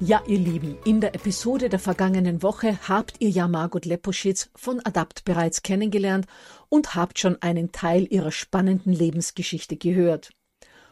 Ja, 0.00 0.22
ihr 0.28 0.38
Lieben, 0.38 0.78
in 0.84 1.00
der 1.00 1.16
Episode 1.16 1.68
der 1.68 1.80
vergangenen 1.80 2.40
Woche 2.40 2.78
habt 2.88 3.16
ihr 3.18 3.30
ja 3.30 3.48
Margot 3.48 3.84
Leposchitz 3.84 4.48
von 4.54 4.80
Adapt 4.84 5.24
bereits 5.24 5.62
kennengelernt 5.62 6.26
und 6.68 6.94
habt 6.94 7.18
schon 7.18 7.42
einen 7.42 7.72
Teil 7.72 8.06
ihrer 8.08 8.30
spannenden 8.30 8.92
Lebensgeschichte 8.92 9.76
gehört. 9.76 10.30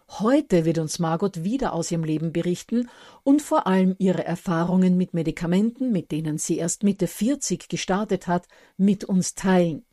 Heute 0.09 0.65
wird 0.65 0.79
uns 0.79 0.99
Margot 0.99 1.45
wieder 1.45 1.73
aus 1.73 1.93
ihrem 1.93 2.03
Leben 2.03 2.33
berichten 2.33 2.89
und 3.23 3.43
vor 3.43 3.69
allem 3.69 3.95
ihre 3.99 4.25
Erfahrungen 4.25 4.97
mit 4.97 5.15
Medikamenten, 5.15 5.93
mit 5.93 6.11
denen 6.11 6.39
sie 6.39 6.59
erst 6.59 6.83
Mitte 6.83 7.07
40 7.07 7.69
gestartet 7.69 8.27
hat, 8.27 8.49
mit 8.77 9.05
uns 9.05 9.37
teilen. 9.37 9.85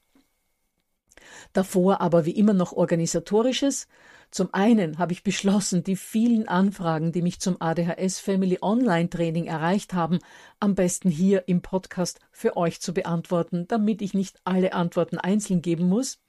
Davor 1.54 2.02
aber 2.02 2.26
wie 2.26 2.32
immer 2.32 2.54
noch 2.54 2.74
organisatorisches. 2.74 3.88
Zum 4.32 4.52
einen 4.52 4.98
habe 4.98 5.14
ich 5.14 5.24
beschlossen, 5.24 5.84
die 5.84 5.96
vielen 5.96 6.48
Anfragen, 6.48 7.12
die 7.12 7.22
mich 7.22 7.40
zum 7.40 7.62
ADHS 7.62 8.20
Family 8.20 8.58
Online 8.62 9.10
Training 9.10 9.46
erreicht 9.46 9.94
haben, 9.94 10.20
am 10.60 10.74
besten 10.74 11.10
hier 11.10 11.44
im 11.48 11.62
Podcast 11.62 12.20
für 12.32 12.58
euch 12.58 12.82
zu 12.82 12.94
beantworten, 12.94 13.68
damit 13.68 14.02
ich 14.02 14.16
nicht 14.16 14.40
alle 14.44 14.74
Antworten 14.74 15.20
einzeln 15.20 15.62
geben 15.62 15.88
muss. 15.88 16.20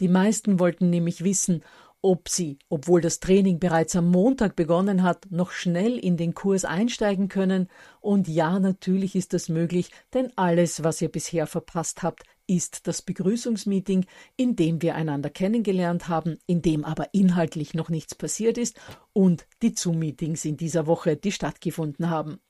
Die 0.00 0.08
meisten 0.08 0.58
wollten 0.58 0.88
nämlich 0.90 1.22
wissen, 1.22 1.62
ob 2.04 2.28
sie, 2.28 2.58
obwohl 2.68 3.00
das 3.00 3.18
Training 3.18 3.58
bereits 3.58 3.96
am 3.96 4.10
Montag 4.10 4.56
begonnen 4.56 5.02
hat, 5.02 5.26
noch 5.30 5.52
schnell 5.52 5.98
in 5.98 6.18
den 6.18 6.34
Kurs 6.34 6.66
einsteigen 6.66 7.28
können. 7.28 7.68
Und 8.00 8.28
ja, 8.28 8.58
natürlich 8.58 9.16
ist 9.16 9.32
das 9.32 9.48
möglich, 9.48 9.90
denn 10.12 10.30
alles, 10.36 10.84
was 10.84 11.00
ihr 11.00 11.08
bisher 11.08 11.46
verpasst 11.46 12.02
habt, 12.02 12.24
ist 12.46 12.86
das 12.86 13.02
Begrüßungsmeeting, 13.02 14.06
in 14.36 14.56
dem 14.56 14.82
wir 14.82 14.94
einander 14.94 15.30
kennengelernt 15.30 16.08
haben, 16.08 16.38
in 16.46 16.62
dem 16.62 16.84
aber 16.84 17.12
inhaltlich 17.12 17.74
noch 17.74 17.88
nichts 17.88 18.14
passiert 18.14 18.58
ist 18.58 18.78
und 19.12 19.46
die 19.62 19.74
Zoom-Meetings 19.74 20.44
in 20.44 20.56
dieser 20.56 20.86
Woche, 20.86 21.16
die 21.16 21.32
stattgefunden 21.32 22.10
haben. 22.10 22.40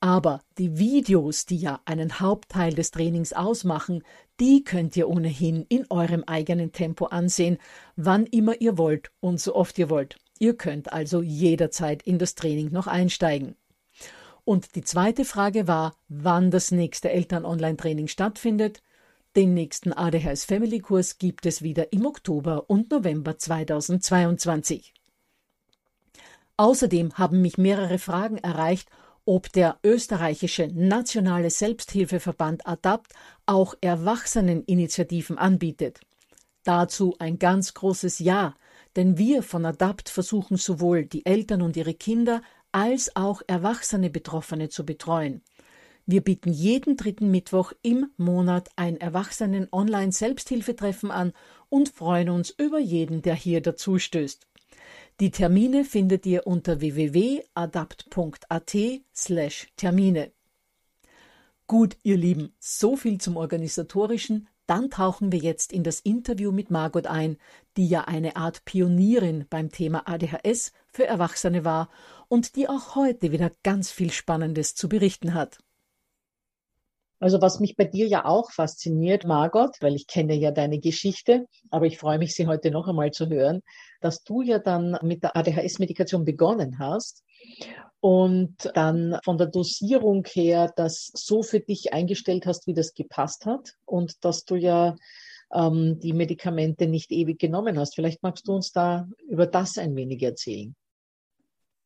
Aber 0.00 0.42
die 0.58 0.78
Videos, 0.78 1.46
die 1.46 1.56
ja 1.56 1.80
einen 1.84 2.20
Hauptteil 2.20 2.74
des 2.74 2.90
Trainings 2.90 3.32
ausmachen, 3.32 4.02
die 4.38 4.62
könnt 4.62 4.96
ihr 4.96 5.08
ohnehin 5.08 5.64
in 5.68 5.86
eurem 5.90 6.22
eigenen 6.24 6.72
Tempo 6.72 7.06
ansehen, 7.06 7.58
wann 7.96 8.26
immer 8.26 8.60
ihr 8.60 8.78
wollt 8.78 9.10
und 9.20 9.40
so 9.40 9.54
oft 9.54 9.78
ihr 9.78 9.90
wollt. 9.90 10.16
Ihr 10.38 10.56
könnt 10.56 10.92
also 10.92 11.22
jederzeit 11.22 12.02
in 12.02 12.18
das 12.18 12.34
Training 12.36 12.70
noch 12.70 12.86
einsteigen. 12.86 13.56
Und 14.44 14.76
die 14.76 14.82
zweite 14.82 15.24
Frage 15.24 15.66
war, 15.66 15.96
wann 16.08 16.50
das 16.50 16.70
nächste 16.70 17.10
Eltern-Online-Training 17.10 18.06
stattfindet. 18.06 18.82
Den 19.36 19.52
nächsten 19.54 19.92
ADHS 19.92 20.44
Family 20.46 20.80
Kurs 20.80 21.18
gibt 21.18 21.44
es 21.44 21.62
wieder 21.62 21.92
im 21.92 22.06
Oktober 22.06 22.68
und 22.70 22.90
November 22.90 23.36
2022. 23.36 24.94
Außerdem 26.56 27.12
haben 27.14 27.42
mich 27.42 27.58
mehrere 27.58 27.98
Fragen 27.98 28.38
erreicht, 28.38 28.88
ob 29.26 29.52
der 29.52 29.78
österreichische 29.84 30.68
nationale 30.72 31.50
Selbsthilfeverband 31.50 32.66
ADAPT 32.66 33.12
auch 33.44 33.74
Erwachseneninitiativen 33.82 35.36
anbietet. 35.36 36.00
Dazu 36.64 37.14
ein 37.18 37.38
ganz 37.38 37.74
großes 37.74 38.20
Ja, 38.20 38.54
denn 38.96 39.18
wir 39.18 39.42
von 39.42 39.66
ADAPT 39.66 40.08
versuchen 40.08 40.56
sowohl 40.56 41.04
die 41.04 41.26
Eltern 41.26 41.60
und 41.60 41.76
ihre 41.76 41.94
Kinder 41.94 42.40
als 42.72 43.14
auch 43.14 43.42
erwachsene 43.46 44.08
Betroffene 44.08 44.70
zu 44.70 44.86
betreuen. 44.86 45.42
Wir 46.10 46.22
bieten 46.22 46.50
jeden 46.50 46.96
dritten 46.96 47.30
Mittwoch 47.30 47.74
im 47.82 48.10
Monat 48.16 48.70
ein 48.76 48.98
Erwachsenen-Online-Selbsthilfetreffen 48.98 51.10
an 51.10 51.34
und 51.68 51.90
freuen 51.90 52.30
uns 52.30 52.48
über 52.48 52.78
jeden, 52.78 53.20
der 53.20 53.34
hier 53.34 53.60
dazustößt. 53.60 54.46
Die 55.20 55.30
Termine 55.30 55.84
findet 55.84 56.24
ihr 56.24 56.46
unter 56.46 56.80
www.adapt.at 56.80 58.76
slash 59.14 59.68
Termine. 59.76 60.32
Gut, 61.66 61.98
ihr 62.02 62.16
Lieben, 62.16 62.54
so 62.58 62.96
viel 62.96 63.20
zum 63.20 63.36
Organisatorischen. 63.36 64.48
Dann 64.66 64.88
tauchen 64.88 65.30
wir 65.30 65.40
jetzt 65.40 65.74
in 65.74 65.82
das 65.82 66.00
Interview 66.00 66.52
mit 66.52 66.70
Margot 66.70 67.06
ein, 67.06 67.36
die 67.76 67.86
ja 67.86 68.04
eine 68.04 68.36
Art 68.36 68.64
Pionierin 68.64 69.44
beim 69.50 69.70
Thema 69.70 70.08
ADHS 70.08 70.72
für 70.86 71.06
Erwachsene 71.06 71.66
war 71.66 71.90
und 72.28 72.56
die 72.56 72.66
auch 72.66 72.94
heute 72.94 73.30
wieder 73.30 73.52
ganz 73.62 73.90
viel 73.90 74.10
Spannendes 74.10 74.74
zu 74.74 74.88
berichten 74.88 75.34
hat. 75.34 75.58
Also 77.20 77.40
was 77.40 77.58
mich 77.58 77.76
bei 77.76 77.84
dir 77.84 78.06
ja 78.06 78.24
auch 78.24 78.52
fasziniert, 78.52 79.24
Margot, 79.24 79.76
weil 79.80 79.96
ich 79.96 80.06
kenne 80.06 80.34
ja 80.34 80.52
deine 80.52 80.78
Geschichte, 80.78 81.46
aber 81.70 81.86
ich 81.86 81.98
freue 81.98 82.18
mich, 82.18 82.34
sie 82.34 82.46
heute 82.46 82.70
noch 82.70 82.86
einmal 82.86 83.10
zu 83.10 83.28
hören, 83.28 83.62
dass 84.00 84.22
du 84.22 84.42
ja 84.42 84.58
dann 84.58 84.96
mit 85.02 85.24
der 85.24 85.36
ADHS-Medikation 85.36 86.24
begonnen 86.24 86.78
hast 86.78 87.24
und 88.00 88.70
dann 88.74 89.18
von 89.24 89.36
der 89.36 89.48
Dosierung 89.48 90.24
her 90.26 90.72
das 90.76 91.10
so 91.14 91.42
für 91.42 91.60
dich 91.60 91.92
eingestellt 91.92 92.46
hast, 92.46 92.68
wie 92.68 92.74
das 92.74 92.94
gepasst 92.94 93.46
hat 93.46 93.74
und 93.84 94.24
dass 94.24 94.44
du 94.44 94.54
ja 94.54 94.94
ähm, 95.52 95.98
die 95.98 96.12
Medikamente 96.12 96.86
nicht 96.86 97.10
ewig 97.10 97.40
genommen 97.40 97.78
hast. 97.78 97.96
Vielleicht 97.96 98.22
magst 98.22 98.46
du 98.46 98.54
uns 98.54 98.70
da 98.70 99.08
über 99.28 99.46
das 99.46 99.78
ein 99.78 99.96
wenig 99.96 100.22
erzählen. 100.22 100.76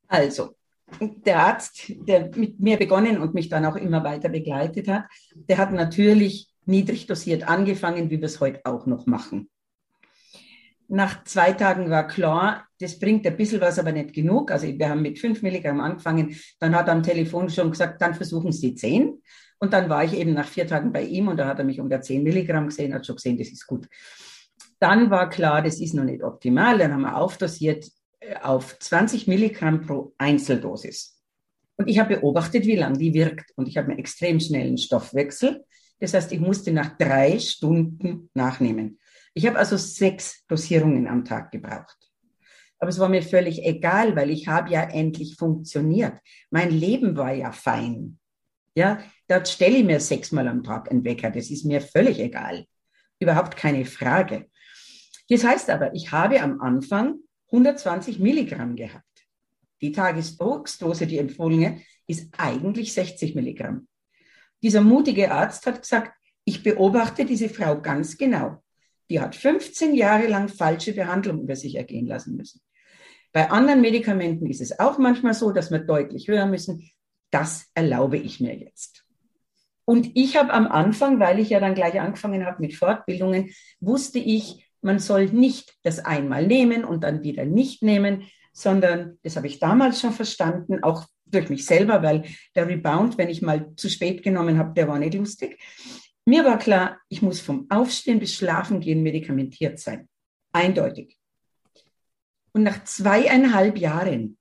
Also, 0.08 0.55
der 1.00 1.38
Arzt, 1.38 1.92
der 2.08 2.30
mit 2.36 2.60
mir 2.60 2.76
begonnen 2.76 3.18
und 3.18 3.34
mich 3.34 3.48
dann 3.48 3.64
auch 3.64 3.76
immer 3.76 4.04
weiter 4.04 4.28
begleitet 4.28 4.88
hat, 4.88 5.04
der 5.34 5.58
hat 5.58 5.72
natürlich 5.72 6.48
niedrig 6.64 7.06
dosiert 7.06 7.48
angefangen, 7.48 8.10
wie 8.10 8.20
wir 8.20 8.26
es 8.26 8.40
heute 8.40 8.60
auch 8.64 8.86
noch 8.86 9.06
machen. 9.06 9.48
nach 10.88 11.24
zwei 11.24 11.52
Tagen 11.52 11.88
war 11.88 12.06
klar, 12.06 12.66
das 12.78 12.98
bringt 12.98 13.26
ein 13.26 13.36
bisschen 13.36 13.60
was, 13.60 13.78
aber 13.78 13.92
nicht 13.92 14.12
genug. 14.12 14.50
Also 14.50 14.66
wir 14.66 14.88
haben 14.88 15.00
mit 15.00 15.18
fünf 15.18 15.40
Milligramm 15.42 15.80
angefangen. 15.80 16.36
Dann 16.60 16.74
hat 16.74 16.88
er 16.88 16.92
am 16.92 17.02
Telefon 17.02 17.48
schon 17.48 17.70
gesagt, 17.70 18.02
dann 18.02 18.14
versuchen 18.14 18.52
Sie 18.52 18.74
zehn. 18.74 19.22
Und 19.58 19.72
dann 19.72 19.88
war 19.88 20.04
ich 20.04 20.12
eben 20.12 20.34
nach 20.34 20.46
vier 20.46 20.66
Tagen 20.66 20.92
bei 20.92 21.02
ihm 21.02 21.28
und 21.28 21.38
da 21.38 21.46
hat 21.46 21.58
er 21.60 21.64
mich 21.64 21.80
unter 21.80 22.00
zehn 22.00 22.22
Milligramm 22.22 22.66
gesehen, 22.66 22.92
hat 22.92 23.06
schon 23.06 23.16
gesehen, 23.16 23.38
das 23.38 23.48
ist 23.48 23.66
gut. 23.66 23.88
Dann 24.80 25.08
war 25.10 25.28
klar, 25.30 25.62
das 25.62 25.80
ist 25.80 25.94
noch 25.94 26.04
nicht 26.04 26.22
optimal. 26.24 26.78
Dann 26.78 26.92
haben 26.92 27.02
wir 27.02 27.16
aufdosiert 27.16 27.86
auf 28.42 28.78
20 28.78 29.26
Milligramm 29.26 29.82
pro 29.82 30.14
Einzeldosis. 30.19 31.20
Und 31.76 31.88
ich 31.88 31.98
habe 31.98 32.16
beobachtet, 32.16 32.66
wie 32.66 32.76
lange 32.76 32.98
die 32.98 33.14
wirkt. 33.14 33.52
Und 33.56 33.69
ich 33.69 33.76
habe 33.76 33.88
einen 33.88 33.98
extrem 33.98 34.40
schnellen 34.40 34.78
Stoffwechsel. 34.78 35.64
Das 36.00 36.14
heißt, 36.14 36.32
ich 36.32 36.40
musste 36.40 36.72
nach 36.72 36.96
drei 36.96 37.38
Stunden 37.38 38.30
nachnehmen. 38.34 38.98
Ich 39.34 39.46
habe 39.46 39.58
also 39.58 39.76
sechs 39.76 40.44
Dosierungen 40.46 41.06
am 41.06 41.24
Tag 41.24 41.50
gebraucht. 41.50 41.96
Aber 42.78 42.88
es 42.88 42.98
war 42.98 43.08
mir 43.08 43.22
völlig 43.22 43.64
egal, 43.64 44.16
weil 44.16 44.30
ich 44.30 44.48
habe 44.48 44.70
ja 44.70 44.82
endlich 44.82 45.36
funktioniert. 45.36 46.14
Mein 46.50 46.70
Leben 46.70 47.16
war 47.16 47.32
ja 47.32 47.52
fein. 47.52 48.19
Ja, 48.74 48.98
da 49.28 49.44
stelle 49.44 49.76
ich 49.76 49.84
mir 49.84 50.00
sechsmal 50.00 50.48
am 50.48 50.62
Tag 50.62 50.90
einen 50.90 51.04
Wecker. 51.04 51.30
Das 51.30 51.50
ist 51.50 51.64
mir 51.64 51.80
völlig 51.80 52.19
egal. 52.19 52.66
Überhaupt 53.20 53.56
keine 53.56 53.84
Frage. 53.84 54.46
Das 55.28 55.44
heißt 55.44 55.70
aber, 55.70 55.94
ich 55.94 56.10
habe 56.10 56.42
am 56.42 56.60
Anfang 56.60 57.20
120 57.52 58.19
Milligramm 58.19 58.75
gehabt. 58.76 59.04
Die 59.81 59.93
Tagesdose, 59.93 61.06
die 61.06 61.19
empfohlene, 61.19 61.82
ist 62.06 62.32
eigentlich 62.38 62.93
60 62.93 63.34
Milligramm. 63.34 63.88
Dieser 64.62 64.81
mutige 64.81 65.31
Arzt 65.31 65.66
hat 65.66 65.82
gesagt, 65.82 66.12
ich 66.44 66.62
beobachte 66.62 67.25
diese 67.25 67.49
Frau 67.49 67.81
ganz 67.81 68.16
genau. 68.16 68.62
Die 69.10 69.20
hat 69.20 69.37
15 69.37 69.94
Jahre 69.94 70.26
lang 70.26 70.49
falsche 70.49 70.93
Behandlung 70.93 71.43
über 71.43 71.56
sich 71.56 71.75
ergehen 71.75 72.06
lassen 72.06 72.37
müssen. 72.37 72.60
Bei 73.32 73.50
anderen 73.50 73.81
Medikamenten 73.81 74.46
ist 74.46 74.60
es 74.60 74.78
auch 74.78 74.98
manchmal 74.98 75.34
so, 75.34 75.52
dass 75.52 75.70
wir 75.70 75.78
deutlich 75.81 76.28
höher 76.28 76.46
müssen. 76.46 76.90
Das 77.31 77.70
erlaube 77.75 78.19
ich 78.19 78.40
mir 78.40 78.56
jetzt. 78.56 79.05
Und 79.84 80.10
ich 80.14 80.37
habe 80.37 80.52
am 80.52 80.69
Anfang, 80.69 81.19
weil 81.19 81.38
ich 81.38 81.50
ja 81.50 81.58
dann 81.58 81.75
gleich 81.75 82.00
angefangen 82.00 82.46
habe 82.46 82.60
mit 82.60 82.75
Fortbildungen, 82.75 83.50
wusste 83.81 84.19
ich, 84.19 84.61
man 84.82 84.99
soll 84.99 85.26
nicht 85.26 85.75
das 85.82 86.00
einmal 86.00 86.46
nehmen 86.46 86.84
und 86.84 87.05
dann 87.05 87.23
wieder 87.23 87.44
nicht 87.44 87.82
nehmen, 87.82 88.25
sondern 88.52 89.19
das 89.23 89.37
habe 89.37 89.46
ich 89.46 89.58
damals 89.58 90.00
schon 90.00 90.12
verstanden, 90.12 90.82
auch 90.82 91.06
durch 91.25 91.49
mich 91.49 91.64
selber, 91.64 92.02
weil 92.02 92.25
der 92.55 92.69
Rebound, 92.69 93.17
wenn 93.17 93.31
ich 93.31 93.43
mal 93.43 93.75
zu 93.76 93.88
spät 93.88 94.23
genommen 94.23 94.58
habe, 94.58 94.75
der 94.75 94.88
war 94.88 94.99
nicht 94.99 95.14
lustig. 95.14 95.58
Mir 96.26 96.44
war 96.44 96.58
klar, 96.58 96.99
ich 97.08 97.23
muss 97.23 97.40
vom 97.40 97.67
Aufstehen 97.70 98.20
bis 98.20 98.34
Schlafen 98.34 98.81
gehen 98.81 99.02
medikamentiert 99.02 99.79
sein. 99.79 100.08
Eindeutig. 100.52 101.19
Und 102.52 102.64
nach 102.64 102.84
zweieinhalb 102.84 103.79
Jahren 103.79 104.37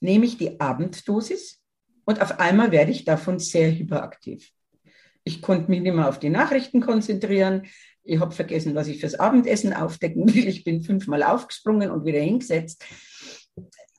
nehme 0.00 0.26
ich 0.26 0.38
die 0.38 0.60
Abenddosis 0.60 1.60
und 2.04 2.22
auf 2.22 2.38
einmal 2.38 2.70
werde 2.70 2.92
ich 2.92 3.04
davon 3.04 3.38
sehr 3.38 3.76
hyperaktiv. 3.76 4.52
Ich 5.24 5.42
konnte 5.42 5.70
mich 5.70 5.80
nicht 5.80 5.94
mehr 5.94 6.08
auf 6.08 6.18
die 6.18 6.30
Nachrichten 6.30 6.80
konzentrieren. 6.80 7.66
Ich 8.08 8.20
habe 8.20 8.34
vergessen, 8.34 8.74
was 8.74 8.88
ich 8.88 9.00
fürs 9.00 9.16
Abendessen 9.16 9.74
aufdecken 9.74 10.34
will. 10.34 10.48
Ich 10.48 10.64
bin 10.64 10.82
fünfmal 10.82 11.22
aufgesprungen 11.22 11.90
und 11.90 12.06
wieder 12.06 12.20
hingesetzt. 12.20 12.82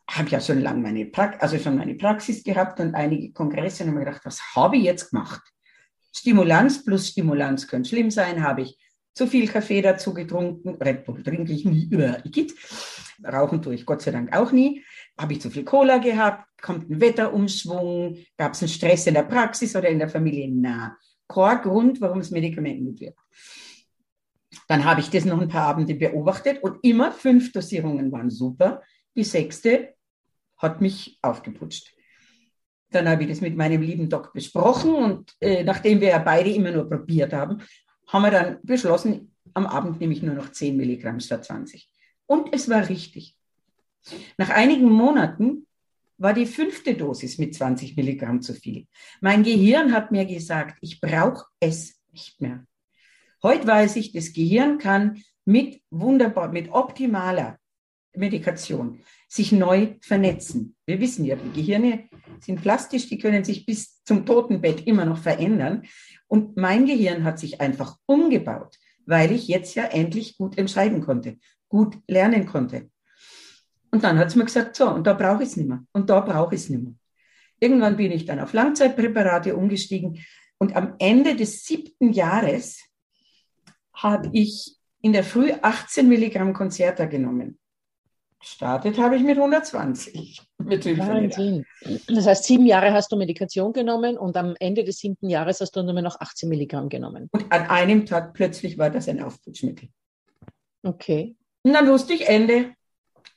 Habe 0.09 0.29
ja 0.29 0.41
schon 0.41 0.61
lange 0.61 0.81
meine, 0.81 1.05
pra 1.05 1.35
also 1.39 1.59
schon 1.59 1.77
meine 1.77 1.93
Praxis 1.93 2.43
gehabt 2.43 2.79
und 2.79 2.95
einige 2.95 3.31
Kongresse 3.31 3.83
und 3.83 3.89
habe 3.89 3.99
mir 3.99 4.05
gedacht, 4.05 4.25
was 4.25 4.41
habe 4.55 4.77
ich 4.77 4.83
jetzt 4.83 5.11
gemacht? 5.11 5.41
Stimulanz 6.11 6.83
plus 6.83 7.09
Stimulanz 7.09 7.67
könnte 7.67 7.89
schlimm 7.89 8.09
sein. 8.09 8.41
Habe 8.41 8.63
ich 8.63 8.79
zu 9.13 9.27
viel 9.27 9.47
Kaffee 9.47 9.83
dazu 9.83 10.11
getrunken? 10.11 10.81
Red 10.81 11.05
Bull 11.05 11.21
trinke 11.21 11.53
ich 11.53 11.65
nie 11.65 11.87
über 11.91 12.25
Igitt. 12.25 12.55
Rauchen 13.23 13.61
tue 13.61 13.75
ich 13.75 13.85
Gott 13.85 14.01
sei 14.01 14.09
Dank 14.09 14.35
auch 14.35 14.51
nie. 14.51 14.83
Habe 15.19 15.33
ich 15.33 15.41
zu 15.41 15.51
viel 15.51 15.65
Cola 15.65 15.99
gehabt? 15.99 16.47
Kommt 16.63 16.89
ein 16.89 16.99
Wetterumschwung? 16.99 18.17
Gab 18.37 18.53
es 18.53 18.63
einen 18.63 18.69
Stress 18.69 19.05
in 19.05 19.13
der 19.13 19.23
Praxis 19.23 19.75
oder 19.75 19.89
in 19.89 19.99
der 19.99 20.09
Familie? 20.09 20.49
Na, 20.51 20.97
kein 21.27 21.61
Grund, 21.61 22.01
warum 22.01 22.19
das 22.19 22.31
Medikament 22.31 22.81
nicht 22.81 23.01
wirkt. 23.01 23.19
Dann 24.67 24.85
habe 24.85 25.01
ich 25.01 25.09
das 25.09 25.25
noch 25.25 25.39
ein 25.39 25.47
paar 25.47 25.67
Abende 25.67 25.95
beobachtet 25.95 26.63
und 26.63 26.77
immer 26.83 27.11
fünf 27.11 27.51
Dosierungen 27.51 28.11
waren 28.11 28.29
super. 28.29 28.81
Die 29.15 29.23
sechste 29.23 29.95
hat 30.57 30.81
mich 30.81 31.19
aufgeputscht. 31.21 31.93
Dann 32.91 33.07
habe 33.07 33.23
ich 33.23 33.29
das 33.29 33.41
mit 33.41 33.55
meinem 33.55 33.81
lieben 33.81 34.09
Doc 34.09 34.33
besprochen 34.33 34.93
und 34.93 35.35
äh, 35.39 35.63
nachdem 35.63 36.01
wir 36.01 36.09
ja 36.09 36.19
beide 36.19 36.49
immer 36.49 36.71
nur 36.71 36.89
probiert 36.89 37.33
haben, 37.33 37.61
haben 38.07 38.23
wir 38.23 38.31
dann 38.31 38.57
beschlossen, 38.63 39.35
am 39.53 39.67
Abend 39.67 39.99
nehme 39.99 40.13
ich 40.13 40.23
nur 40.23 40.35
noch 40.35 40.51
10 40.51 40.75
Milligramm 40.75 41.19
statt 41.19 41.45
20. 41.45 41.87
Und 42.25 42.53
es 42.53 42.69
war 42.69 42.89
richtig. 42.89 43.35
Nach 44.37 44.49
einigen 44.49 44.89
Monaten 44.89 45.67
war 46.17 46.33
die 46.33 46.45
fünfte 46.45 46.95
Dosis 46.95 47.37
mit 47.37 47.55
20 47.55 47.95
Milligramm 47.95 48.41
zu 48.41 48.53
viel. 48.53 48.87
Mein 49.21 49.43
Gehirn 49.43 49.93
hat 49.93 50.11
mir 50.11 50.25
gesagt, 50.25 50.77
ich 50.81 50.99
brauche 50.99 51.45
es 51.59 51.99
nicht 52.11 52.41
mehr. 52.41 52.65
Heute 53.41 53.67
weiß 53.67 53.95
ich, 53.95 54.11
das 54.11 54.33
Gehirn 54.33 54.79
kann 54.79 55.23
mit 55.45 55.81
wunderbar, 55.89 56.51
mit 56.51 56.71
optimaler 56.71 57.57
Medikation 58.13 58.99
sich 59.29 59.51
neu 59.51 59.95
vernetzen. 60.01 60.75
Wir 60.85 60.99
wissen 60.99 61.23
ja, 61.23 61.37
die 61.37 61.61
Gehirne 61.61 62.09
sind 62.41 62.61
plastisch, 62.61 63.07
die 63.07 63.17
können 63.17 63.45
sich 63.45 63.65
bis 63.65 64.03
zum 64.03 64.25
Totenbett 64.25 64.85
immer 64.87 65.05
noch 65.05 65.19
verändern. 65.19 65.83
Und 66.27 66.57
mein 66.57 66.85
Gehirn 66.85 67.23
hat 67.23 67.39
sich 67.39 67.61
einfach 67.61 67.97
umgebaut, 68.05 68.77
weil 69.05 69.31
ich 69.31 69.47
jetzt 69.47 69.73
ja 69.75 69.85
endlich 69.85 70.37
gut 70.37 70.57
entscheiden 70.57 71.01
konnte, 71.01 71.37
gut 71.69 71.97
lernen 72.07 72.45
konnte. 72.45 72.89
Und 73.91 74.03
dann 74.03 74.17
hat 74.17 74.27
es 74.27 74.35
mir 74.35 74.45
gesagt, 74.45 74.75
so, 74.75 74.89
und 74.89 75.07
da 75.07 75.13
brauche 75.13 75.43
ich 75.43 75.49
es 75.49 75.57
nicht 75.57 75.69
mehr. 75.69 75.83
Und 75.93 76.09
da 76.09 76.19
brauche 76.19 76.55
ich 76.55 76.61
es 76.61 76.69
nicht 76.69 76.83
mehr. 76.83 76.93
Irgendwann 77.61 77.97
bin 77.97 78.11
ich 78.11 78.25
dann 78.25 78.39
auf 78.39 78.53
Langzeitpräparate 78.53 79.55
umgestiegen. 79.55 80.23
Und 80.57 80.75
am 80.75 80.95
Ende 80.99 81.35
des 81.35 81.63
siebten 81.63 82.11
Jahres 82.11 82.88
habe 84.03 84.29
ich 84.33 84.75
in 85.01 85.13
der 85.13 85.23
Früh 85.23 85.51
18 85.61 86.07
Milligramm 86.07 86.53
Konzerta 86.53 87.05
genommen. 87.05 87.59
Startet 88.41 88.97
habe 88.97 89.17
ich 89.17 89.23
mit 89.23 89.37
120. 89.37 90.41
Mit 90.59 90.85
Wahnsinn. 90.97 91.65
Das 92.07 92.25
heißt, 92.25 92.43
sieben 92.43 92.65
Jahre 92.65 92.93
hast 92.93 93.11
du 93.11 93.17
Medikation 93.17 93.73
genommen 93.73 94.17
und 94.17 94.37
am 94.37 94.55
Ende 94.59 94.83
des 94.83 94.99
siebten 94.99 95.29
Jahres 95.29 95.61
hast 95.61 95.75
du 95.75 95.83
nur 95.83 96.01
noch 96.01 96.19
18 96.19 96.47
Milligramm 96.47 96.89
genommen. 96.89 97.27
Und 97.31 97.51
an 97.51 97.67
einem 97.67 98.05
Tag 98.05 98.33
plötzlich 98.33 98.77
war 98.77 98.89
das 98.89 99.09
ein 99.09 99.21
Aufputschmittel. 99.21 99.89
Okay. 100.83 101.35
Und 101.63 101.73
dann 101.73 101.87
wusste 101.87 102.13
ich 102.13 102.27
Ende, 102.27 102.73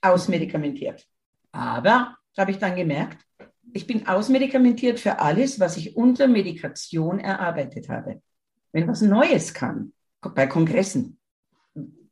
ausmedikamentiert. 0.01 1.05
Aber, 1.53 2.17
habe 2.37 2.51
ich 2.51 2.59
dann 2.59 2.77
gemerkt, 2.77 3.19
ich 3.73 3.87
bin 3.87 4.07
ausmedikamentiert 4.07 5.01
für 5.01 5.19
alles, 5.19 5.59
was 5.59 5.77
ich 5.77 5.97
unter 5.97 6.27
Medikation 6.27 7.19
erarbeitet 7.19 7.89
habe. 7.89 8.21
Wenn 8.73 8.89
was 8.89 9.01
Neues 9.01 9.55
kann, 9.55 9.93
bei 10.31 10.47
Kongressen, 10.47 11.19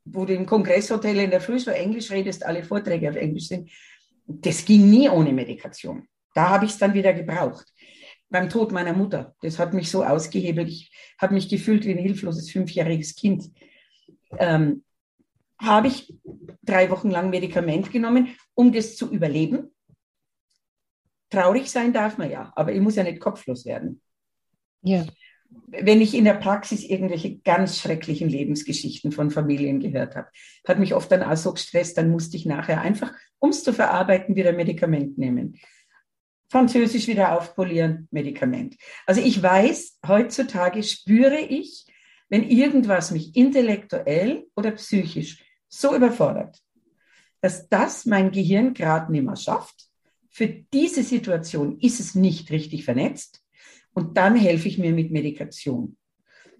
wo 0.05 0.25
du 0.25 0.33
im 0.33 0.45
Kongresshotel 0.45 1.17
in 1.19 1.31
der 1.31 1.41
Früh 1.41 1.59
so 1.59 1.71
Englisch 1.71 2.11
redest, 2.11 2.45
alle 2.45 2.63
Vorträge 2.63 3.09
auf 3.09 3.15
Englisch 3.15 3.47
sind, 3.47 3.69
das 4.25 4.65
ging 4.65 4.89
nie 4.89 5.09
ohne 5.09 5.33
Medikation. 5.33 6.07
Da 6.33 6.49
habe 6.49 6.65
ich 6.65 6.71
es 6.71 6.77
dann 6.77 6.93
wieder 6.93 7.13
gebraucht. 7.13 7.67
Beim 8.29 8.49
Tod 8.49 8.71
meiner 8.71 8.93
Mutter, 8.93 9.35
das 9.41 9.59
hat 9.59 9.73
mich 9.73 9.89
so 9.89 10.03
ausgehebelt. 10.03 10.69
Ich 10.69 10.91
habe 11.17 11.33
mich 11.33 11.49
gefühlt 11.49 11.85
wie 11.85 11.91
ein 11.91 11.97
hilfloses 11.97 12.49
fünfjähriges 12.49 13.15
Kind. 13.15 13.51
Ähm, 14.37 14.83
habe 15.59 15.87
ich 15.87 16.13
drei 16.63 16.89
Wochen 16.89 17.11
lang 17.11 17.29
Medikament 17.29 17.91
genommen, 17.91 18.35
um 18.53 18.71
das 18.71 18.95
zu 18.95 19.11
überleben. 19.11 19.73
Traurig 21.29 21.69
sein 21.69 21.93
darf 21.93 22.17
man 22.17 22.31
ja, 22.31 22.51
aber 22.55 22.73
ich 22.73 22.81
muss 22.81 22.95
ja 22.95 23.03
nicht 23.03 23.19
kopflos 23.19 23.65
werden. 23.65 24.01
Ja 24.81 25.05
wenn 25.71 26.01
ich 26.01 26.13
in 26.13 26.25
der 26.25 26.33
Praxis 26.33 26.83
irgendwelche 26.83 27.39
ganz 27.39 27.79
schrecklichen 27.79 28.29
Lebensgeschichten 28.29 29.11
von 29.11 29.31
Familien 29.31 29.79
gehört 29.79 30.15
habe, 30.15 30.27
hat 30.67 30.79
mich 30.79 30.93
oft 30.93 31.11
dann 31.11 31.23
auch 31.23 31.37
so 31.37 31.53
gestresst, 31.53 31.97
dann 31.97 32.11
musste 32.11 32.37
ich 32.37 32.45
nachher 32.45 32.81
einfach, 32.81 33.13
um 33.39 33.49
es 33.49 33.63
zu 33.63 33.73
verarbeiten, 33.73 34.35
wieder 34.35 34.51
Medikament 34.51 35.17
nehmen. 35.17 35.59
Französisch 36.49 37.07
wieder 37.07 37.37
aufpolieren, 37.37 38.09
Medikament. 38.11 38.75
Also 39.05 39.21
ich 39.21 39.41
weiß, 39.41 39.99
heutzutage 40.05 40.83
spüre 40.83 41.39
ich, 41.39 41.85
wenn 42.27 42.49
irgendwas 42.49 43.11
mich 43.11 43.35
intellektuell 43.35 44.47
oder 44.55 44.71
psychisch 44.71 45.43
so 45.69 45.95
überfordert, 45.95 46.59
dass 47.39 47.69
das 47.69 48.05
mein 48.05 48.31
Gehirn 48.31 48.73
gerade 48.73 49.11
nicht 49.11 49.25
mehr 49.25 49.37
schafft. 49.37 49.87
Für 50.29 50.47
diese 50.47 51.03
Situation 51.03 51.79
ist 51.79 51.99
es 51.99 52.15
nicht 52.15 52.51
richtig 52.51 52.83
vernetzt 52.83 53.40
und 53.93 54.17
dann 54.17 54.35
helfe 54.35 54.67
ich 54.67 54.77
mir 54.77 54.91
mit 54.91 55.11
Medikation. 55.11 55.97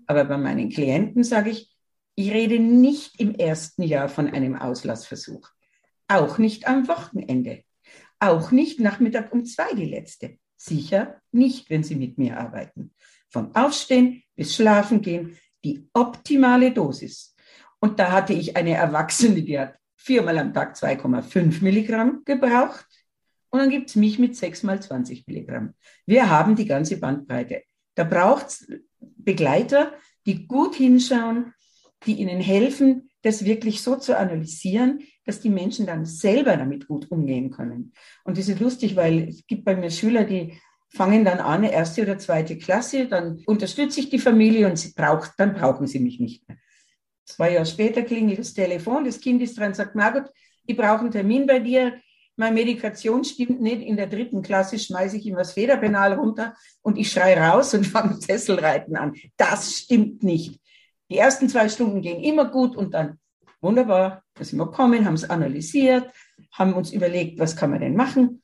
Aber 0.08 0.26
bei 0.26 0.38
meinen 0.38 0.70
Klienten 0.70 1.24
sage 1.24 1.52
ich, 1.52 1.72
ich 2.16 2.32
rede 2.32 2.60
nicht 2.60 3.20
im 3.20 3.36
ersten 3.36 3.84
Jahr 3.84 4.10
von 4.10 4.30
einem 4.30 4.56
Auslassversuch. 4.56 5.50
Auch 6.08 6.38
nicht 6.38 6.68
am 6.68 6.88
Wochenende. 6.88 7.64
Auch 8.20 8.52
nicht 8.52 8.80
Nachmittag 8.80 9.32
um 9.34 9.46
zwei 9.46 9.74
die 9.74 9.86
letzte. 9.86 10.38
Sicher 10.58 11.22
nicht, 11.32 11.70
wenn 11.70 11.84
Sie 11.84 11.96
mit 11.96 12.18
mir 12.18 12.38
arbeiten. 12.38 12.94
Von 13.30 13.56
Aufstehen 13.56 14.22
bis 14.36 14.56
Schlafen 14.56 15.02
gehen, 15.02 15.38
die 15.64 15.88
optimale 15.94 16.72
Dosis. 16.72 17.36
Und 17.80 18.00
da 18.00 18.12
hatte 18.12 18.34
ich 18.34 18.56
eine 18.58 18.76
Erwachsene, 18.76 19.42
die 19.42 19.58
hat 19.58 19.80
viermal 19.96 20.38
am 20.38 20.54
Tag 20.54 20.76
2,5 20.76 21.64
Milligramm 21.64 22.24
gebraucht. 22.26 22.86
Und 23.51 23.60
dann 23.60 23.70
gibt 23.70 23.89
es 23.89 23.96
mich 23.96 24.17
mit 24.17 24.36
sechsmal 24.36 24.81
20 24.81 25.27
Milligramm. 25.27 25.74
Wir 26.05 26.29
haben 26.29 26.55
die 26.55 26.65
ganze 26.65 26.98
Bandbreite. 26.98 27.63
Da 27.96 28.05
braucht 28.05 28.48
es 28.48 28.67
Begleiter, 29.00 29.93
die 30.25 30.48
gut 30.48 30.75
hinschauen, 30.75 31.53
die 32.05 32.13
ihnen 32.13 32.39
helfen, 32.39 33.10
das 33.22 33.46
wirklich 33.46 33.81
so 33.81 33.98
zu 33.98 34.17
analysieren, 34.17 35.01
dass 35.25 35.41
die 35.41 35.50
Menschen 35.50 35.86
dann 35.86 36.05
selber 36.05 36.58
damit 36.58 36.88
gut 36.88 37.12
umgehen 37.12 37.51
können. 37.51 37.93
Und 38.24 38.38
das 38.38 38.48
ist 38.48 38.60
lustig, 38.60 38.96
weil 38.96 39.27
es 39.29 39.46
gibt 39.46 39.65
bei 39.65 39.75
mir 39.75 39.91
Schüler, 39.91 40.24
die 40.24 40.58
fangen 40.89 41.24
dann 41.24 41.39
an, 41.39 41.63
erste 41.63 42.01
oder 42.01 42.17
zweite 42.17 42.58
Klasse, 42.58 43.08
dann 43.08 43.41
unterstütze 43.46 44.00
ich 44.00 44.10
die 44.10 44.20
Familie 44.20 44.67
und 44.67 44.77
sie 44.77 44.93
braucht, 44.93 45.34
dann 45.38 45.53
brauchen 45.53 45.88
sie 45.88 46.00
mich 46.00 46.20
nicht 46.20 46.48
mehr. 46.48 46.58
Zwei 47.25 47.53
Jahre 47.53 47.65
später 47.65 48.01
klingelt 48.01 48.39
das 48.39 48.53
Telefon, 48.53 49.05
das 49.05 49.22
Kind 49.22 49.41
ist 49.41 49.58
dran 49.58 49.74
sagt, 49.74 49.96
Margot, 49.96 50.29
ich 50.65 50.75
brauche 50.75 51.01
einen 51.01 51.12
Termin 51.12 51.46
bei 51.46 51.60
dir, 51.60 51.93
meine 52.36 52.56
Medikation 52.56 53.24
stimmt 53.24 53.62
nicht. 53.62 53.82
In 53.82 53.98
der 53.98 54.08
dritten 54.08 54.42
Klasse 54.42 54.80
schmeiße 54.80 55.18
ich 55.18 55.26
ihm 55.26 55.36
das 55.36 55.54
Federpenal 55.54 56.14
runter 56.14 56.56
und 56.82 56.98
ich 56.98 57.12
schreie 57.12 57.38
raus 57.38 57.74
und 57.74 57.86
fange 57.88 58.20
Sesselreiten 58.20 58.96
an. 58.96 59.16
Das 59.38 59.74
stimmt 59.74 60.24
nicht. 60.24 60.60
Die 61.10 61.18
ersten 61.18 61.50
zwei 61.50 61.68
Stunden 61.68 62.02
gehen 62.02 62.24
immer 62.24 62.46
gut 62.46 62.76
und 62.76 62.94
dann 62.94 63.20
wunderbar, 63.60 64.24
da 64.34 64.44
sind 64.44 64.60
wir 64.60 64.66
gekommen, 64.66 65.06
haben 65.06 65.14
es 65.14 65.30
analysiert, 65.30 66.10
haben 66.52 66.74
uns 66.74 66.92
überlegt, 66.92 67.40
was 67.40 67.56
kann 67.56 67.70
man 67.70 67.82
denn 67.82 67.96
machen. 67.96 68.42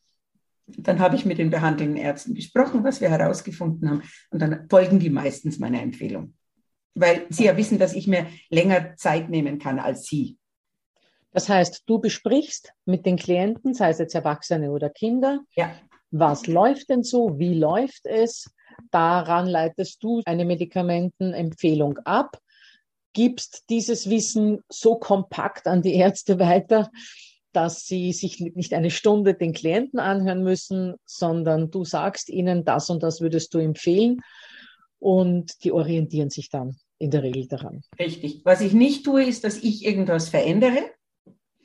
Dann 0.68 1.00
habe 1.00 1.16
ich 1.16 1.26
mit 1.26 1.38
den 1.38 1.50
behandelnden 1.50 1.98
Ärzten 1.98 2.36
gesprochen, 2.36 2.84
was 2.84 3.00
wir 3.00 3.10
herausgefunden 3.10 3.90
haben. 3.90 4.04
Und 4.32 4.42
dann 4.42 4.68
folgen 4.70 5.00
die 5.00 5.10
meistens 5.10 5.60
meiner 5.60 5.82
Empfehlung. 5.82 6.34
Weil 6.94 7.26
sie 7.30 7.46
ja 7.46 7.56
wissen, 7.56 7.80
dass 7.80 7.94
ich 7.94 8.06
mir 8.06 8.28
länger 8.50 8.96
Zeit 8.98 9.30
nehmen 9.30 9.60
kann 9.60 9.80
als 9.80 10.06
sie. 10.06 10.38
Das 11.38 11.50
heißt, 11.50 11.84
du 11.86 12.00
besprichst 12.00 12.74
mit 12.86 13.06
den 13.06 13.16
Klienten, 13.16 13.76
sei 13.76 13.92
es 13.92 14.00
jetzt 14.00 14.16
Erwachsene 14.16 14.72
oder 14.72 14.90
Kinder, 14.90 15.42
ja. 15.56 15.72
was 16.10 16.48
läuft 16.48 16.90
denn 16.90 17.04
so, 17.04 17.38
wie 17.38 17.54
läuft 17.54 18.08
es? 18.08 18.50
Daran 18.90 19.46
leitest 19.46 20.02
du 20.02 20.24
eine 20.26 20.46
Medikamentenempfehlung 20.46 22.00
ab 22.06 22.40
gibst 23.14 23.66
dieses 23.70 24.10
Wissen 24.10 24.64
so 24.68 24.96
kompakt 24.96 25.68
an 25.68 25.84
die 25.84 25.94
Ärzte 25.94 26.40
weiter, 26.40 26.90
dass 27.54 27.86
sie 27.86 28.14
sich 28.14 28.40
nicht 28.40 28.74
eine 28.74 28.90
Stunde 28.90 29.36
den 29.36 29.54
Klienten 29.54 30.00
anhören 30.00 30.42
müssen, 30.42 30.96
sondern 31.06 31.70
du 31.70 31.86
sagst 31.86 32.30
ihnen, 32.30 32.66
das 32.66 32.90
und 32.90 33.04
das 33.04 33.22
würdest 33.22 33.54
du 33.54 33.60
empfehlen 33.60 34.22
und 34.98 35.64
die 35.64 35.72
orientieren 35.72 36.32
sich 36.32 36.50
dann 36.50 36.78
in 36.98 37.12
der 37.12 37.22
Regel 37.22 37.48
daran. 37.48 37.84
Richtig. 38.00 38.42
Was 38.44 38.62
ich 38.62 38.74
nicht 38.74 39.06
tue, 39.06 39.24
ist, 39.24 39.44
dass 39.44 39.58
ich 39.58 39.86
irgendwas 39.86 40.30
verändere, 40.30 40.97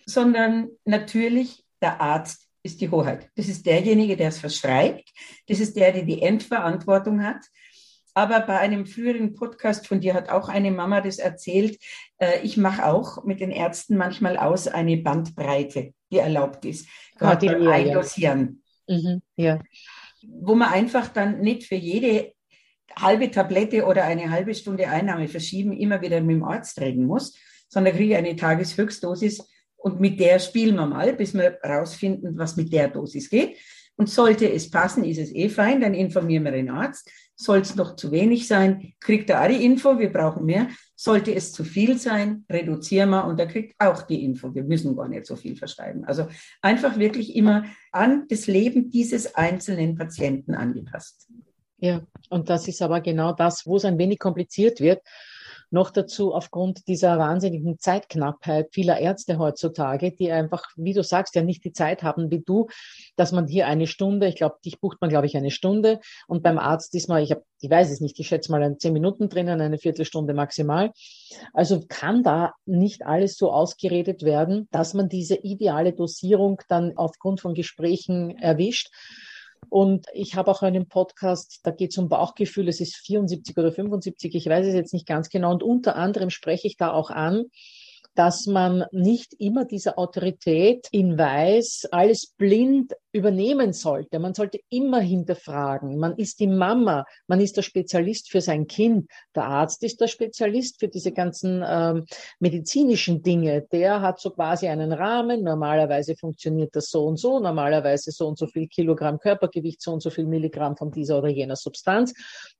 sondern 0.06 0.68
natürlich 0.84 1.64
der 1.80 2.00
Arzt 2.00 2.48
ist 2.62 2.80
die 2.80 2.90
Hoheit. 2.90 3.28
Das 3.34 3.48
ist 3.48 3.66
derjenige, 3.66 4.16
der 4.16 4.28
es 4.28 4.38
verschreibt. 4.38 5.10
Das 5.48 5.60
ist 5.60 5.76
der, 5.76 5.92
der 5.92 6.02
die 6.02 6.22
Endverantwortung 6.22 7.24
hat. 7.24 7.44
Aber 8.14 8.40
bei 8.40 8.58
einem 8.58 8.86
früheren 8.86 9.34
Podcast 9.34 9.86
von 9.86 10.00
dir 10.00 10.14
hat 10.14 10.28
auch 10.28 10.48
eine 10.48 10.70
Mama 10.70 11.00
das 11.00 11.18
erzählt. 11.18 11.78
Äh, 12.18 12.40
ich 12.42 12.56
mache 12.56 12.86
auch 12.86 13.24
mit 13.24 13.40
den 13.40 13.50
Ärzten 13.50 13.96
manchmal 13.96 14.36
aus 14.36 14.68
eine 14.68 14.98
Bandbreite, 14.98 15.94
die 16.10 16.18
erlaubt 16.18 16.64
ist. 16.64 16.86
Gerade 17.18 17.46
beim 17.46 17.68
Eindosieren. 17.68 18.62
Ja. 18.86 18.96
Mhm, 18.96 19.22
ja. 19.36 19.60
Wo 20.22 20.54
man 20.54 20.72
einfach 20.72 21.08
dann 21.08 21.40
nicht 21.40 21.64
für 21.64 21.74
jede 21.74 22.32
halbe 22.94 23.30
Tablette 23.30 23.86
oder 23.86 24.04
eine 24.04 24.30
halbe 24.30 24.54
Stunde 24.54 24.88
Einnahme 24.88 25.28
verschieben 25.28 25.72
immer 25.72 26.02
wieder 26.02 26.20
mit 26.20 26.36
dem 26.36 26.44
Arzt 26.44 26.78
reden 26.80 27.06
muss, 27.06 27.34
sondern 27.68 27.96
kriege 27.96 28.18
eine 28.18 28.36
Tageshöchstdosis 28.36 29.48
und 29.82 30.00
mit 30.00 30.20
der 30.20 30.38
spielen 30.38 30.76
wir 30.76 30.86
mal, 30.86 31.12
bis 31.14 31.34
wir 31.34 31.58
rausfinden, 31.64 32.38
was 32.38 32.56
mit 32.56 32.72
der 32.72 32.88
Dosis 32.88 33.28
geht. 33.28 33.56
Und 33.96 34.08
sollte 34.08 34.50
es 34.50 34.70
passen, 34.70 35.04
ist 35.04 35.18
es 35.18 35.34
eh 35.34 35.48
fein, 35.48 35.80
dann 35.80 35.92
informieren 35.92 36.44
wir 36.44 36.52
den 36.52 36.70
Arzt. 36.70 37.10
Soll 37.34 37.58
es 37.58 37.74
noch 37.76 37.96
zu 37.96 38.10
wenig 38.10 38.46
sein, 38.46 38.94
kriegt 39.00 39.28
er 39.28 39.42
auch 39.42 39.48
die 39.48 39.64
Info, 39.64 39.98
wir 39.98 40.12
brauchen 40.12 40.46
mehr. 40.46 40.68
Sollte 40.96 41.34
es 41.34 41.52
zu 41.52 41.64
viel 41.64 41.98
sein, 41.98 42.44
reduzieren 42.50 43.10
wir 43.10 43.26
und 43.26 43.38
er 43.38 43.46
kriegt 43.46 43.74
auch 43.78 44.02
die 44.02 44.24
Info. 44.24 44.54
Wir 44.54 44.62
müssen 44.62 44.96
gar 44.96 45.08
nicht 45.08 45.26
so 45.26 45.36
viel 45.36 45.56
verschreiben. 45.56 46.04
Also 46.04 46.28
einfach 46.62 46.98
wirklich 46.98 47.36
immer 47.36 47.64
an 47.90 48.26
das 48.28 48.46
Leben 48.46 48.90
dieses 48.90 49.34
einzelnen 49.34 49.96
Patienten 49.96 50.54
angepasst. 50.54 51.28
Ja, 51.78 52.02
und 52.30 52.48
das 52.48 52.68
ist 52.68 52.80
aber 52.80 53.00
genau 53.00 53.32
das, 53.32 53.66
wo 53.66 53.76
es 53.76 53.84
ein 53.84 53.98
wenig 53.98 54.20
kompliziert 54.20 54.80
wird. 54.80 55.02
Noch 55.72 55.90
dazu 55.90 56.34
aufgrund 56.34 56.86
dieser 56.86 57.18
wahnsinnigen 57.18 57.78
Zeitknappheit 57.78 58.68
vieler 58.72 59.00
Ärzte 59.00 59.38
heutzutage, 59.38 60.12
die 60.12 60.30
einfach, 60.30 60.66
wie 60.76 60.92
du 60.92 61.02
sagst, 61.02 61.34
ja 61.34 61.42
nicht 61.42 61.64
die 61.64 61.72
Zeit 61.72 62.02
haben 62.02 62.30
wie 62.30 62.40
du, 62.40 62.68
dass 63.16 63.32
man 63.32 63.46
hier 63.46 63.66
eine 63.66 63.86
Stunde, 63.86 64.28
ich 64.28 64.36
glaube, 64.36 64.56
dich 64.62 64.80
bucht 64.80 65.00
man, 65.00 65.08
glaube 65.08 65.26
ich, 65.26 65.34
eine 65.34 65.50
Stunde 65.50 66.00
und 66.28 66.42
beim 66.42 66.58
Arzt 66.58 66.92
diesmal, 66.92 67.22
ich 67.22 67.30
habe, 67.30 67.42
ich 67.58 67.70
weiß 67.70 67.90
es 67.90 68.00
nicht, 68.00 68.20
ich 68.20 68.28
schätze 68.28 68.52
mal 68.52 68.76
zehn 68.76 68.92
Minuten 68.92 69.30
drinnen, 69.30 69.62
eine 69.62 69.78
Viertelstunde 69.78 70.34
maximal. 70.34 70.92
Also 71.54 71.82
kann 71.88 72.22
da 72.22 72.52
nicht 72.66 73.06
alles 73.06 73.38
so 73.38 73.50
ausgeredet 73.50 74.24
werden, 74.24 74.68
dass 74.72 74.92
man 74.92 75.08
diese 75.08 75.36
ideale 75.36 75.94
Dosierung 75.94 76.60
dann 76.68 76.98
aufgrund 76.98 77.40
von 77.40 77.54
Gesprächen 77.54 78.36
erwischt. 78.36 78.90
Und 79.68 80.06
ich 80.12 80.34
habe 80.34 80.50
auch 80.50 80.62
einen 80.62 80.86
Podcast, 80.86 81.60
da 81.62 81.70
geht 81.70 81.92
es 81.92 81.98
um 81.98 82.08
Bauchgefühl, 82.08 82.68
es 82.68 82.80
ist 82.80 82.96
74 82.96 83.56
oder 83.56 83.72
75, 83.72 84.34
ich 84.34 84.46
weiß 84.46 84.66
es 84.66 84.74
jetzt 84.74 84.92
nicht 84.92 85.06
ganz 85.06 85.28
genau. 85.28 85.52
Und 85.52 85.62
unter 85.62 85.96
anderem 85.96 86.30
spreche 86.30 86.66
ich 86.66 86.76
da 86.76 86.92
auch 86.92 87.10
an, 87.10 87.44
dass 88.14 88.46
man 88.46 88.84
nicht 88.92 89.34
immer 89.38 89.64
diese 89.64 89.96
Autorität 89.96 90.86
in 90.90 91.16
Weiß 91.16 91.88
alles 91.90 92.34
blind 92.36 92.92
übernehmen 93.12 93.72
sollte. 93.72 94.18
Man 94.18 94.34
sollte 94.34 94.58
immer 94.70 95.00
hinterfragen. 95.00 95.98
Man 95.98 96.16
ist 96.16 96.40
die 96.40 96.46
Mama, 96.46 97.04
man 97.26 97.40
ist 97.40 97.56
der 97.56 97.62
Spezialist 97.62 98.30
für 98.30 98.40
sein 98.40 98.66
Kind. 98.66 99.08
Der 99.34 99.44
Arzt 99.44 99.82
ist 99.82 100.00
der 100.00 100.08
Spezialist 100.08 100.80
für 100.80 100.88
diese 100.88 101.12
ganzen 101.12 101.62
ähm, 101.66 102.06
medizinischen 102.40 103.22
Dinge. 103.22 103.62
Der 103.70 104.00
hat 104.00 104.20
so 104.20 104.30
quasi 104.30 104.68
einen 104.68 104.92
Rahmen. 104.92 105.42
Normalerweise 105.42 106.16
funktioniert 106.16 106.74
das 106.74 106.88
so 106.88 107.04
und 107.04 107.18
so. 107.18 107.38
Normalerweise 107.38 108.10
so 108.10 108.26
und 108.26 108.38
so 108.38 108.46
viel 108.46 108.66
Kilogramm 108.66 109.18
Körpergewicht, 109.18 109.82
so 109.82 109.92
und 109.92 110.02
so 110.02 110.10
viel 110.10 110.26
Milligramm 110.26 110.76
von 110.76 110.90
dieser 110.90 111.18
oder 111.18 111.28
jener 111.28 111.56
Substanz. 111.56 112.14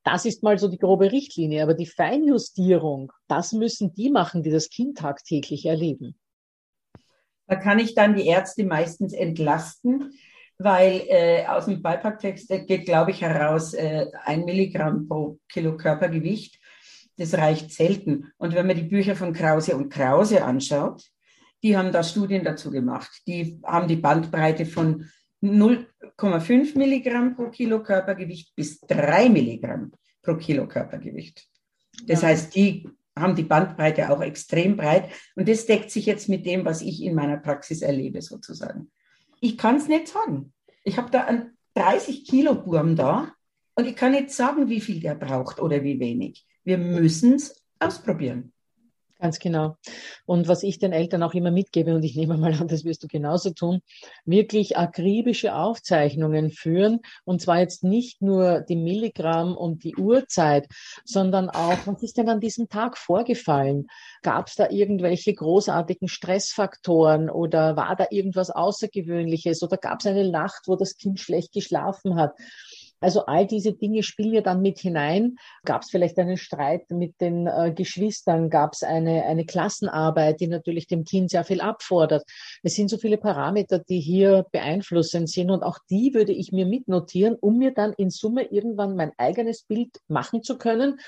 Das 0.04 0.26
ist 0.26 0.42
mal 0.42 0.58
so 0.58 0.68
die 0.68 0.78
grobe 0.78 1.10
Richtlinie. 1.10 1.62
Aber 1.62 1.74
die 1.74 1.86
Feinjustierung, 1.86 3.10
das 3.26 3.52
müssen 3.52 3.94
die 3.94 4.10
machen, 4.10 4.42
die 4.42 4.50
das 4.50 4.68
Kind 4.68 4.98
tagtäglich 4.98 5.64
erleben. 5.64 6.14
Da 7.46 7.56
kann 7.56 7.78
ich 7.78 7.94
dann 7.94 8.14
die 8.14 8.26
Ärzte 8.26 8.64
meistens 8.64 9.12
entlasten, 9.12 10.12
weil 10.62 11.02
äh, 11.08 11.46
aus 11.46 11.66
dem 11.66 11.82
Beipacktext 11.82 12.48
geht, 12.48 12.84
glaube 12.84 13.10
ich, 13.10 13.22
heraus 13.22 13.74
äh, 13.74 14.06
ein 14.24 14.44
Milligramm 14.44 15.08
pro 15.08 15.38
Kilo 15.48 15.76
Körpergewicht. 15.76 16.58
Das 17.16 17.34
reicht 17.34 17.72
selten. 17.72 18.32
Und 18.38 18.54
wenn 18.54 18.66
man 18.66 18.76
die 18.76 18.82
Bücher 18.82 19.16
von 19.16 19.32
Krause 19.32 19.76
und 19.76 19.90
Krause 19.90 20.44
anschaut, 20.44 21.02
die 21.62 21.76
haben 21.76 21.92
da 21.92 22.02
Studien 22.02 22.44
dazu 22.44 22.70
gemacht. 22.70 23.22
Die 23.26 23.60
haben 23.64 23.86
die 23.86 23.96
Bandbreite 23.96 24.66
von 24.66 25.08
0,5 25.42 26.76
Milligramm 26.76 27.36
pro 27.36 27.50
Kilo 27.50 27.82
Körpergewicht 27.82 28.54
bis 28.54 28.80
3 28.80 29.28
Milligramm 29.28 29.92
pro 30.22 30.36
Kilo 30.36 30.66
Körpergewicht. 30.66 31.46
Das 32.06 32.22
ja. 32.22 32.28
heißt, 32.28 32.54
die 32.54 32.88
haben 33.16 33.34
die 33.34 33.42
Bandbreite 33.42 34.10
auch 34.10 34.22
extrem 34.22 34.76
breit. 34.76 35.10
Und 35.36 35.48
das 35.48 35.66
deckt 35.66 35.90
sich 35.90 36.06
jetzt 36.06 36.28
mit 36.28 36.46
dem, 36.46 36.64
was 36.64 36.80
ich 36.80 37.02
in 37.02 37.14
meiner 37.14 37.36
Praxis 37.36 37.82
erlebe, 37.82 38.22
sozusagen. 38.22 38.90
Ich 39.44 39.58
kann 39.58 39.74
es 39.74 39.88
nicht 39.88 40.06
sagen. 40.06 40.52
Ich 40.84 40.98
habe 40.98 41.10
da 41.10 41.24
einen 41.24 41.58
30 41.74 42.24
Kilo 42.24 42.54
Burm 42.54 42.94
da 42.94 43.34
und 43.74 43.86
ich 43.86 43.96
kann 43.96 44.12
nicht 44.12 44.30
sagen, 44.30 44.68
wie 44.68 44.80
viel 44.80 45.00
der 45.00 45.16
braucht 45.16 45.58
oder 45.58 45.82
wie 45.82 45.98
wenig. 45.98 46.46
Wir 46.62 46.78
müssen 46.78 47.34
es 47.34 47.66
ausprobieren. 47.80 48.51
Ganz 49.22 49.38
genau. 49.38 49.76
Und 50.26 50.48
was 50.48 50.64
ich 50.64 50.80
den 50.80 50.92
Eltern 50.92 51.22
auch 51.22 51.32
immer 51.32 51.52
mitgebe, 51.52 51.94
und 51.94 52.02
ich 52.02 52.16
nehme 52.16 52.36
mal 52.36 52.54
an, 52.54 52.66
das 52.66 52.84
wirst 52.84 53.04
du 53.04 53.06
genauso 53.06 53.50
tun, 53.50 53.80
wirklich 54.24 54.76
akribische 54.76 55.54
Aufzeichnungen 55.54 56.50
führen. 56.50 56.98
Und 57.24 57.40
zwar 57.40 57.60
jetzt 57.60 57.84
nicht 57.84 58.20
nur 58.20 58.62
die 58.62 58.74
Milligramm 58.74 59.56
und 59.56 59.84
die 59.84 59.94
Uhrzeit, 59.94 60.66
sondern 61.04 61.50
auch, 61.50 61.78
was 61.86 62.02
ist 62.02 62.16
denn 62.18 62.28
an 62.28 62.40
diesem 62.40 62.68
Tag 62.68 62.98
vorgefallen? 62.98 63.86
Gab 64.22 64.48
es 64.48 64.56
da 64.56 64.70
irgendwelche 64.70 65.32
großartigen 65.34 66.08
Stressfaktoren 66.08 67.30
oder 67.30 67.76
war 67.76 67.94
da 67.94 68.06
irgendwas 68.10 68.50
Außergewöhnliches 68.50 69.62
oder 69.62 69.76
gab 69.76 70.00
es 70.00 70.06
eine 70.06 70.28
Nacht, 70.32 70.62
wo 70.66 70.74
das 70.74 70.96
Kind 70.96 71.20
schlecht 71.20 71.52
geschlafen 71.52 72.16
hat? 72.16 72.32
Also 73.02 73.26
all 73.26 73.46
diese 73.46 73.72
Dinge 73.72 74.02
spielen 74.02 74.32
ja 74.32 74.40
dann 74.40 74.62
mit 74.62 74.78
hinein. 74.78 75.36
Gab 75.64 75.82
es 75.82 75.90
vielleicht 75.90 76.18
einen 76.18 76.36
Streit 76.36 76.90
mit 76.90 77.20
den 77.20 77.48
äh, 77.48 77.72
Geschwistern? 77.74 78.48
Gab 78.48 78.74
es 78.74 78.82
eine, 78.84 79.24
eine 79.24 79.44
Klassenarbeit, 79.44 80.40
die 80.40 80.46
natürlich 80.46 80.86
dem 80.86 81.04
Kind 81.04 81.30
sehr 81.30 81.44
viel 81.44 81.60
abfordert? 81.60 82.24
Es 82.62 82.76
sind 82.76 82.88
so 82.88 82.96
viele 82.96 83.18
Parameter, 83.18 83.80
die 83.80 83.98
hier 83.98 84.46
beeinflussend 84.52 85.28
sind 85.28 85.50
und 85.50 85.64
auch 85.64 85.78
die 85.90 86.14
würde 86.14 86.32
ich 86.32 86.52
mir 86.52 86.64
mitnotieren, 86.64 87.34
um 87.40 87.58
mir 87.58 87.72
dann 87.72 87.92
in 87.92 88.10
Summe 88.10 88.44
irgendwann 88.44 88.94
mein 88.94 89.12
eigenes 89.18 89.64
Bild 89.64 89.98
machen 90.06 90.42
zu 90.44 90.56
können 90.56 91.00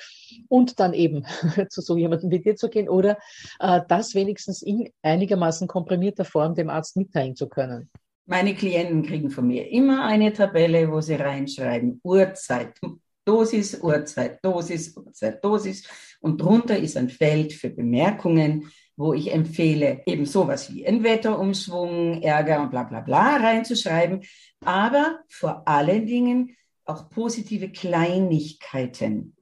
und 0.48 0.80
dann 0.80 0.94
eben 0.94 1.24
zu 1.70 1.80
so 1.80 1.96
jemandem 1.96 2.30
wie 2.30 2.40
dir 2.40 2.56
zu 2.56 2.68
gehen 2.68 2.88
oder 2.88 3.18
äh, 3.60 3.80
das 3.88 4.14
wenigstens 4.14 4.62
in 4.62 4.90
einigermaßen 5.02 5.68
komprimierter 5.68 6.24
Form 6.24 6.56
dem 6.56 6.70
Arzt 6.70 6.96
mitteilen 6.96 7.36
zu 7.36 7.48
können. 7.48 7.88
Meine 8.26 8.54
Klienten 8.54 9.02
kriegen 9.02 9.30
von 9.30 9.46
mir 9.46 9.70
immer 9.70 10.04
eine 10.06 10.32
Tabelle, 10.32 10.90
wo 10.90 11.00
sie 11.00 11.14
reinschreiben, 11.14 12.00
Uhrzeit, 12.02 12.78
Dosis, 13.24 13.80
Uhrzeit, 13.82 14.42
Dosis, 14.42 14.96
Uhrzeit, 14.96 15.44
Dosis. 15.44 15.86
Und 16.20 16.40
drunter 16.40 16.78
ist 16.78 16.96
ein 16.96 17.10
Feld 17.10 17.52
für 17.52 17.70
Bemerkungen, 17.70 18.70
wo 18.96 19.12
ich 19.12 19.32
empfehle, 19.32 20.02
eben 20.06 20.24
sowas 20.24 20.72
wie 20.72 20.86
ein 20.86 21.02
Wetterumschwung, 21.02 22.22
Ärger 22.22 22.62
und 22.62 22.70
bla 22.70 22.84
bla 22.84 23.00
bla 23.00 23.36
reinzuschreiben. 23.36 24.22
Aber 24.64 25.20
vor 25.28 25.66
allen 25.66 26.06
Dingen 26.06 26.56
auch 26.84 27.10
positive 27.10 27.70
Kleinigkeiten. 27.70 29.36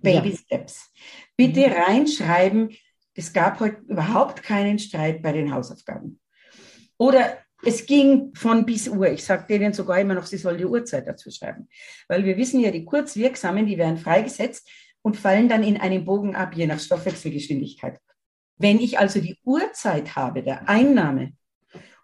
Baby 0.00 0.30
ja. 0.30 0.36
Steps. 0.36 0.92
Bitte 1.36 1.68
mhm. 1.68 1.72
reinschreiben, 1.72 2.76
es 3.14 3.32
gab 3.32 3.60
heute 3.60 3.82
überhaupt 3.88 4.42
keinen 4.42 4.78
Streit 4.78 5.22
bei 5.22 5.32
den 5.32 5.52
Hausaufgaben. 5.52 6.20
Oder 6.98 7.38
es 7.62 7.86
ging 7.86 8.32
von 8.34 8.64
bis 8.64 8.88
Uhr. 8.88 9.08
Ich 9.08 9.24
sage 9.24 9.46
denen 9.48 9.72
sogar 9.72 9.98
immer 9.98 10.14
noch, 10.14 10.26
sie 10.26 10.36
sollen 10.36 10.58
die 10.58 10.66
Uhrzeit 10.66 11.06
dazu 11.06 11.30
schreiben. 11.30 11.68
Weil 12.06 12.24
wir 12.24 12.36
wissen 12.36 12.60
ja, 12.60 12.70
die 12.70 12.84
Kurzwirksamen, 12.84 13.66
die 13.66 13.78
werden 13.78 13.98
freigesetzt 13.98 14.70
und 15.02 15.16
fallen 15.16 15.48
dann 15.48 15.64
in 15.64 15.76
einen 15.76 16.04
Bogen 16.04 16.36
ab, 16.36 16.54
je 16.54 16.66
nach 16.66 16.80
Stoffwechselgeschwindigkeit. 16.80 17.98
Wenn 18.56 18.78
ich 18.78 18.98
also 18.98 19.20
die 19.20 19.38
Uhrzeit 19.44 20.16
habe, 20.16 20.42
der 20.42 20.68
Einnahme, 20.68 21.32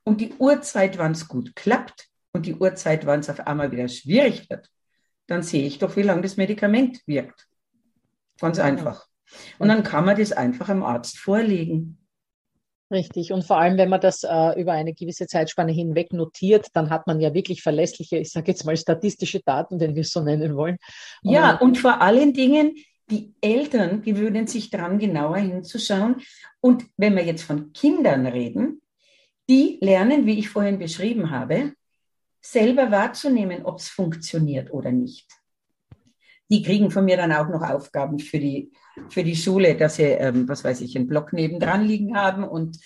und 0.04 0.20
die 0.20 0.34
Uhrzeit, 0.38 0.98
wann 0.98 1.12
es 1.12 1.28
gut 1.28 1.56
klappt, 1.56 2.08
und 2.32 2.46
die 2.46 2.54
Uhrzeit, 2.54 3.06
wann 3.06 3.20
es 3.20 3.30
auf 3.30 3.46
einmal 3.46 3.70
wieder 3.72 3.88
schwierig 3.88 4.50
wird, 4.50 4.68
dann 5.26 5.42
sehe 5.42 5.66
ich 5.66 5.78
doch, 5.78 5.96
wie 5.96 6.02
lange 6.02 6.22
das 6.22 6.36
Medikament 6.36 7.00
wirkt. 7.06 7.48
Ganz 8.40 8.58
einfach. 8.58 9.06
Und 9.58 9.68
dann 9.68 9.82
kann 9.82 10.04
man 10.04 10.18
das 10.18 10.32
einfach 10.32 10.68
am 10.68 10.82
Arzt 10.82 11.18
vorlegen. 11.18 12.03
Richtig. 12.90 13.32
Und 13.32 13.44
vor 13.44 13.58
allem, 13.58 13.78
wenn 13.78 13.88
man 13.88 14.00
das 14.00 14.24
äh, 14.24 14.60
über 14.60 14.72
eine 14.72 14.92
gewisse 14.92 15.26
Zeitspanne 15.26 15.72
hinweg 15.72 16.12
notiert, 16.12 16.68
dann 16.74 16.90
hat 16.90 17.06
man 17.06 17.20
ja 17.20 17.32
wirklich 17.32 17.62
verlässliche, 17.62 18.18
ich 18.18 18.30
sage 18.30 18.52
jetzt 18.52 18.64
mal 18.64 18.76
statistische 18.76 19.40
Daten, 19.40 19.80
wenn 19.80 19.94
wir 19.94 20.02
es 20.02 20.10
so 20.10 20.20
nennen 20.20 20.54
wollen. 20.54 20.76
Und 21.22 21.32
ja, 21.32 21.56
und 21.56 21.78
vor 21.78 22.02
allen 22.02 22.34
Dingen, 22.34 22.74
die 23.10 23.34
Eltern 23.40 24.02
gewöhnen 24.02 24.46
sich 24.46 24.70
daran, 24.70 24.98
genauer 24.98 25.38
hinzuschauen. 25.38 26.16
Und 26.60 26.84
wenn 26.96 27.16
wir 27.16 27.24
jetzt 27.24 27.42
von 27.42 27.72
Kindern 27.72 28.26
reden, 28.26 28.80
die 29.48 29.78
lernen, 29.80 30.26
wie 30.26 30.38
ich 30.38 30.48
vorhin 30.48 30.78
beschrieben 30.78 31.30
habe, 31.30 31.72
selber 32.40 32.90
wahrzunehmen, 32.90 33.64
ob 33.64 33.78
es 33.78 33.88
funktioniert 33.88 34.72
oder 34.72 34.92
nicht. 34.92 35.26
Die 36.54 36.62
kriegen 36.62 36.92
von 36.92 37.04
mir 37.04 37.16
dann 37.16 37.32
auch 37.32 37.48
noch 37.48 37.62
Aufgaben 37.68 38.20
für 38.20 38.38
die 38.38 38.70
für 39.08 39.24
die 39.24 39.34
Schule, 39.34 39.76
dass 39.76 39.96
sie, 39.96 40.04
ähm, 40.04 40.48
was 40.48 40.62
weiß 40.62 40.80
ich, 40.82 40.96
einen 40.96 41.08
Block 41.08 41.32
nebendran 41.32 41.84
liegen 41.84 42.16
haben 42.16 42.44
und 42.44 42.78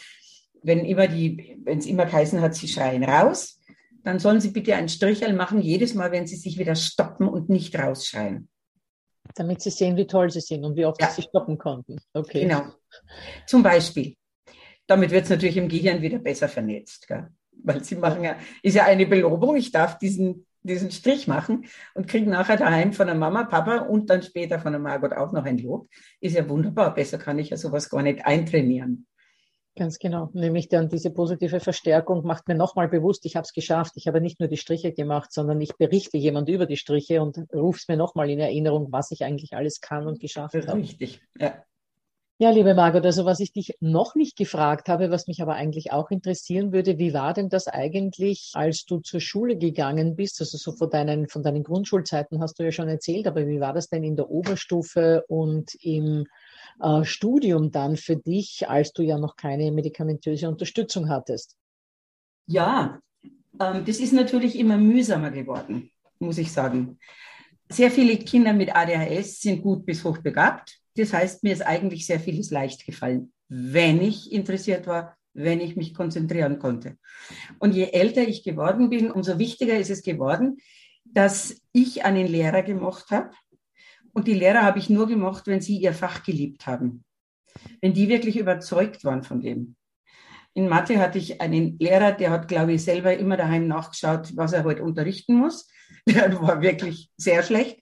wenn 0.63 0.85
immer 0.87 1.07
die, 1.07 1.61
wenn 1.65 1.79
es 1.79 1.87
immer 1.87 2.07
geheißen 2.07 2.41
hat, 2.41 2.55
sie 2.55 2.67
schreien 2.67 3.05
raus, 3.05 3.61
dann 4.05 4.19
sollen 4.19 4.41
sie 4.41 4.51
bitte 4.51 4.75
ein 4.75 4.89
Strichel 4.89 5.35
machen, 5.35 5.61
jedes 5.61 5.95
Mal, 5.95 6.11
wenn 6.13 6.27
sie 6.27 6.37
sich 6.37 6.59
wieder 6.59 6.75
stoppen 6.75 7.29
und 7.29 7.49
nicht 7.49 7.79
rausschreien. 7.79 8.49
Damit 9.35 9.61
sie 9.61 9.71
sehen, 9.71 9.97
wie 9.97 10.07
toll 10.07 10.31
sie 10.31 10.41
sind 10.41 10.65
und 10.65 10.77
wie 10.77 10.87
oft 10.87 11.01
ja. 11.01 11.11
sie 11.11 11.23
stoppen 11.23 11.59
konnten. 11.59 12.01
Okay. 12.15 12.41
Genau. 12.41 12.63
Zum 13.47 13.63
Beispiel. 13.63 14.17
Damit 14.87 15.11
wird 15.11 15.25
es 15.25 15.31
natürlich 15.31 15.59
im 15.59 15.69
Gehirn 15.69 16.01
wieder 16.01 16.19
besser 16.19 16.49
vernetzt. 16.49 17.07
Gell? 17.07 17.29
Weil 17.63 17.85
sie 17.85 17.97
machen 17.97 18.25
ja, 18.25 18.39
ist 18.63 18.75
ja 18.75 18.85
eine 18.85 19.07
Belobung, 19.07 19.57
ich 19.57 19.71
darf 19.71 19.99
diesen 19.99 20.47
diesen 20.69 20.91
Strich 20.91 21.27
machen 21.27 21.65
und 21.95 22.07
kriege 22.07 22.31
nachher 22.31 22.57
daheim 22.57 22.93
von 22.93 23.07
der 23.07 23.17
Mama, 23.17 23.45
Papa 23.45 23.79
und 23.79 24.11
dann 24.11 24.23
später 24.23 24.59
von 24.61 24.73
der 24.73 24.81
Margot 24.81 25.13
auch 25.13 25.33
noch 25.33 25.45
ein 25.45 25.59
Lob. 25.59 25.89
Ist 26.21 26.37
ja 26.37 26.49
wunderbar. 26.49 26.95
Besser 26.95 27.19
kann 27.19 27.39
ich 27.39 27.51
ja 27.51 27.57
sowas 27.57 27.89
gar 27.91 28.03
nicht 28.03 28.25
eintrainieren. 28.25 29.07
Ganz 29.79 30.01
genau. 30.01 30.31
Nämlich 30.33 30.69
dann 30.69 30.89
diese 30.89 31.11
positive 31.11 31.61
Verstärkung 31.61 32.27
macht 32.27 32.49
mir 32.49 32.57
nochmal 32.57 32.89
bewusst, 32.89 33.25
ich 33.27 33.37
habe 33.37 33.45
es 33.45 33.53
geschafft. 33.53 33.93
Ich 33.95 34.09
habe 34.09 34.21
nicht 34.21 34.41
nur 34.41 34.49
die 34.49 34.57
Striche 34.57 34.93
gemacht, 34.93 35.33
sondern 35.33 35.61
ich 35.61 35.77
berichte 35.77 36.19
jemand 36.19 36.49
über 36.49 36.67
die 36.67 36.77
Striche 36.77 37.23
und 37.23 37.39
rufe 37.55 37.79
es 37.79 37.89
mir 37.89 37.97
nochmal 37.97 38.29
in 38.29 38.41
Erinnerung, 38.41 38.89
was 38.91 39.13
ich 39.13 39.25
eigentlich 39.25 39.53
alles 39.55 39.81
kann 39.81 40.09
und 40.09 40.19
geschafft 40.19 40.55
habe. 40.55 40.81
Richtig, 40.81 41.23
ja. 41.39 41.63
Ja, 42.41 42.51
liebe 42.51 42.73
Margot, 42.73 43.05
also 43.05 43.25
was 43.25 43.41
ich 43.41 43.53
dich 43.53 43.77
noch 43.81 44.15
nicht 44.15 44.37
gefragt 44.37 44.89
habe, 44.89 45.11
was 45.11 45.27
mich 45.27 45.43
aber 45.43 45.55
eigentlich 45.55 45.91
auch 45.91 46.13
interessieren 46.13 46.73
würde, 46.73 46.97
wie 46.97 47.13
war 47.13 47.35
denn 47.35 47.49
das 47.49 47.67
eigentlich, 47.67 48.53
als 48.55 48.85
du 48.85 49.01
zur 49.01 49.19
Schule 49.19 49.57
gegangen 49.59 50.15
bist? 50.15 50.41
Also 50.41 50.57
so 50.57 50.71
von 50.71 50.89
deinen, 50.89 51.29
von 51.29 51.43
deinen 51.43 51.65
Grundschulzeiten 51.65 52.41
hast 52.41 52.61
du 52.61 52.63
ja 52.63 52.71
schon 52.71 52.87
erzählt, 52.87 53.27
aber 53.27 53.49
wie 53.49 53.59
war 53.59 53.73
das 53.73 53.89
denn 53.89 54.05
in 54.05 54.15
der 54.15 54.31
Oberstufe 54.31 55.25
und 55.27 55.75
im 55.85 56.29
äh, 56.81 57.03
Studium 57.03 57.73
dann 57.73 57.97
für 57.97 58.15
dich, 58.15 58.69
als 58.69 58.93
du 58.93 59.03
ja 59.03 59.19
noch 59.19 59.35
keine 59.35 59.73
medikamentöse 59.73 60.49
Unterstützung 60.49 61.09
hattest? 61.09 61.57
Ja, 62.47 63.01
ähm, 63.61 63.85
das 63.85 63.99
ist 63.99 64.13
natürlich 64.13 64.57
immer 64.57 64.79
mühsamer 64.79 65.33
geworden, 65.33 65.91
muss 66.21 66.39
ich 66.39 66.53
sagen. 66.53 67.01
Sehr 67.69 67.91
viele 67.91 68.17
Kinder 68.17 68.53
mit 68.53 68.77
ADHS 68.77 69.41
sind 69.41 69.61
gut 69.61 69.85
bis 69.85 70.05
hochbegabt 70.05 70.78
das 70.99 71.13
heißt, 71.13 71.45
mir 71.45 71.53
ist 71.53 71.63
eigentlich 71.63 72.07
sehr 72.07 72.21
vieles 72.21 72.51
leicht 72.51 72.85
gefallen, 72.87 73.33
wenn 73.49 74.03
ich 74.03 74.33
interessiert 74.33 74.87
war, 74.87 75.17
wenn 75.35 75.61
ich 75.61 75.77
mich 75.77 75.95
konzentrieren 75.95 76.59
konnte. 76.59 76.99
Und 77.59 77.75
je 77.75 77.91
älter 77.93 78.27
ich 78.27 78.43
geworden 78.43 78.91
bin, 78.91 79.11
umso 79.11 79.39
wichtiger 79.39 79.79
ist 79.79 79.91
es 79.91 80.03
geworden, 80.03 80.59
dass 81.05 81.61
ich 81.73 82.05
einen 82.05 82.27
Lehrer 82.27 82.63
gemocht 82.63 83.11
habe. 83.11 83.31
Und 84.13 84.27
die 84.27 84.35
Lehrer 84.35 84.63
habe 84.63 84.79
ich 84.79 84.91
nur 84.91 85.07
gemocht, 85.07 85.47
wenn 85.47 85.61
sie 85.61 85.79
ihr 85.79 85.95
Fach 85.95 86.23
geliebt 86.25 86.67
haben. 86.67 87.05
Wenn 87.81 87.95
die 87.95 88.09
wirklich 88.09 88.37
überzeugt 88.37 89.05
waren 89.05 89.23
von 89.23 89.41
dem. 89.41 89.77
In 90.55 90.69
Mathe 90.69 90.99
hatte 90.99 91.19
ich 91.19 91.41
einen 91.41 91.79
Lehrer, 91.79 92.13
der 92.13 92.31
hat, 92.31 92.49
glaube 92.49 92.73
ich, 92.73 92.83
selber 92.83 93.17
immer 93.17 93.37
daheim 93.37 93.69
nachgeschaut, 93.69 94.37
was 94.37 94.53
er 94.53 94.65
heute 94.65 94.83
unterrichten 94.83 95.37
muss. 95.37 95.69
Der 96.07 96.41
war 96.41 96.61
wirklich 96.63 97.11
sehr 97.17 97.43
schlecht. 97.43 97.81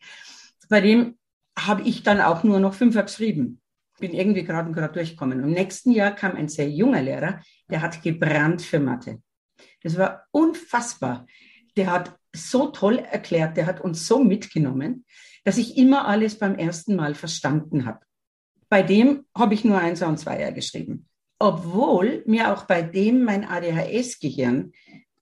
Bei 0.68 0.80
dem 0.80 1.16
habe 1.58 1.82
ich 1.82 2.02
dann 2.02 2.20
auch 2.20 2.44
nur 2.44 2.60
noch 2.60 2.74
Fünfer 2.74 3.02
geschrieben. 3.02 3.60
Bin 3.98 4.12
irgendwie 4.12 4.44
gerade 4.44 4.70
gerade 4.72 4.92
durchgekommen. 4.92 5.42
Im 5.42 5.50
nächsten 5.50 5.90
Jahr 5.90 6.14
kam 6.14 6.36
ein 6.36 6.48
sehr 6.48 6.68
junger 6.68 7.02
Lehrer, 7.02 7.40
der 7.70 7.80
hat 7.80 8.02
gebrannt 8.02 8.62
für 8.62 8.78
Mathe. 8.78 9.22
Das 9.82 9.96
war 9.96 10.26
unfassbar. 10.32 11.26
Der 11.76 11.90
hat 11.90 12.18
so 12.34 12.68
toll 12.68 12.98
erklärt, 12.98 13.56
der 13.56 13.66
hat 13.66 13.80
uns 13.80 14.06
so 14.06 14.22
mitgenommen, 14.22 15.06
dass 15.44 15.58
ich 15.58 15.78
immer 15.78 16.06
alles 16.06 16.38
beim 16.38 16.56
ersten 16.56 16.96
Mal 16.96 17.14
verstanden 17.14 17.86
habe. 17.86 18.00
Bei 18.68 18.82
dem 18.82 19.24
habe 19.34 19.54
ich 19.54 19.64
nur 19.64 19.78
Einser 19.78 20.08
und 20.08 20.18
Zweier 20.18 20.52
geschrieben. 20.52 21.08
Obwohl 21.38 22.22
mir 22.26 22.52
auch 22.52 22.64
bei 22.64 22.82
dem 22.82 23.24
mein 23.24 23.44
ADHS-Gehirn 23.44 24.72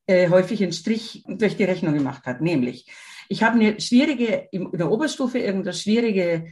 äh, 0.07 0.29
häufig 0.31 0.62
einen 0.62 0.73
Strich 0.73 1.25
durch 1.27 1.57
die 1.57 1.64
Rechnung 1.64 1.94
gemacht 1.94 2.25
hat. 2.27 2.40
Nämlich, 2.40 2.87
ich 3.29 3.43
habe 3.43 3.59
eine 3.59 3.81
schwierige, 3.81 4.49
in 4.51 4.71
der 4.73 4.91
Oberstufe 4.91 5.39
irgendeine 5.39 5.75
schwierige 5.75 6.47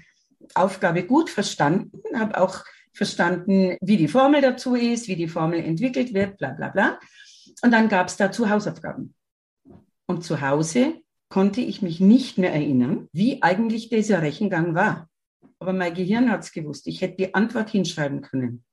Aufgabe 0.54 1.04
gut 1.04 1.30
verstanden, 1.30 2.02
habe 2.14 2.40
auch 2.40 2.64
verstanden, 2.92 3.76
wie 3.80 3.96
die 3.96 4.08
Formel 4.08 4.40
dazu 4.40 4.74
ist, 4.74 5.08
wie 5.08 5.16
die 5.16 5.28
Formel 5.28 5.60
entwickelt 5.60 6.12
wird, 6.14 6.38
bla 6.38 6.50
bla 6.50 6.68
bla. 6.68 6.98
Und 7.62 7.70
dann 7.72 7.88
gab 7.88 8.08
es 8.08 8.16
dazu 8.16 8.50
Hausaufgaben. 8.50 9.14
Und 10.06 10.24
zu 10.24 10.40
Hause 10.40 11.00
konnte 11.28 11.60
ich 11.60 11.80
mich 11.80 12.00
nicht 12.00 12.38
mehr 12.38 12.52
erinnern, 12.52 13.08
wie 13.12 13.42
eigentlich 13.42 13.88
dieser 13.88 14.20
Rechengang 14.20 14.74
war. 14.74 15.08
Aber 15.58 15.72
mein 15.72 15.94
Gehirn 15.94 16.30
hat 16.30 16.42
es 16.42 16.52
gewusst. 16.52 16.86
Ich 16.86 17.00
hätte 17.00 17.16
die 17.16 17.34
Antwort 17.34 17.70
hinschreiben 17.70 18.20
können. 18.20 18.64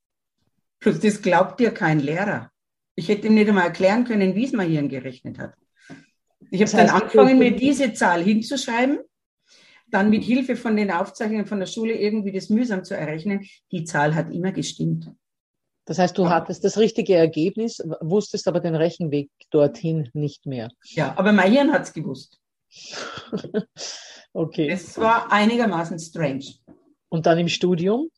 Das 0.82 1.22
glaubt 1.22 1.60
dir 1.60 1.72
kein 1.72 2.00
Lehrer. 2.00 2.52
Ich 2.96 3.08
hätte 3.08 3.28
ihm 3.28 3.36
nicht 3.36 3.48
einmal 3.48 3.66
erklären 3.66 4.04
können, 4.06 4.36
wie 4.36 4.46
es 4.46 4.54
mein 4.54 4.70
Hirn 4.70 4.90
gerechnet 4.90 5.40
hat. 5.40 5.54
Ich 6.52 6.62
habe 6.62 6.72
dann 6.72 6.90
angefangen, 6.90 7.38
mir 7.38 7.56
diese 7.56 7.94
Zahl 7.94 8.24
hinzuschreiben, 8.24 9.00
dann 9.88 10.10
mit 10.10 10.24
Hilfe 10.24 10.56
von 10.56 10.76
den 10.76 10.92
Aufzeichnungen 10.92 11.46
von 11.46 11.60
der 11.60 11.68
Schule 11.68 11.94
irgendwie 11.94 12.32
das 12.32 12.50
mühsam 12.50 12.84
zu 12.84 12.96
errechnen. 12.96 13.46
Die 13.72 13.84
Zahl 13.84 14.16
hat 14.16 14.32
immer 14.32 14.52
gestimmt. 14.52 15.12
Das 15.86 15.98
heißt, 15.98 16.18
du 16.18 16.30
hattest 16.30 16.64
das 16.64 16.78
richtige 16.78 17.16
Ergebnis, 17.16 17.82
wusstest 18.00 18.48
aber 18.48 18.60
den 18.60 18.76
Rechenweg 18.76 19.32
dorthin 19.50 20.10
nicht 20.14 20.46
mehr. 20.46 20.70
Ja, 20.84 21.16
aber 21.18 21.32
mein 21.32 21.52
Hirn 21.52 21.72
hat 21.72 21.84
es 21.84 21.94
gewusst. 21.94 22.40
okay. 24.34 24.70
Es 24.70 25.00
war 25.00 25.32
einigermaßen 25.32 25.98
strange. 25.98 26.46
Und 27.10 27.26
dann 27.26 27.40
im 27.40 27.48
Studium? 27.48 28.10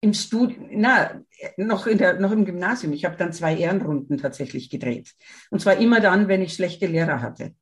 Im 0.00 0.14
Studium, 0.14 0.68
na, 0.72 1.20
noch, 1.58 1.86
in 1.86 1.98
der, 1.98 2.18
noch 2.18 2.32
im 2.32 2.46
Gymnasium. 2.46 2.94
Ich 2.94 3.04
habe 3.04 3.18
dann 3.18 3.34
zwei 3.34 3.54
Ehrenrunden 3.54 4.16
tatsächlich 4.16 4.70
gedreht. 4.70 5.14
Und 5.50 5.60
zwar 5.60 5.76
immer 5.76 6.00
dann, 6.00 6.26
wenn 6.28 6.40
ich 6.40 6.54
schlechte 6.54 6.86
Lehrer 6.86 7.20
hatte. 7.20 7.54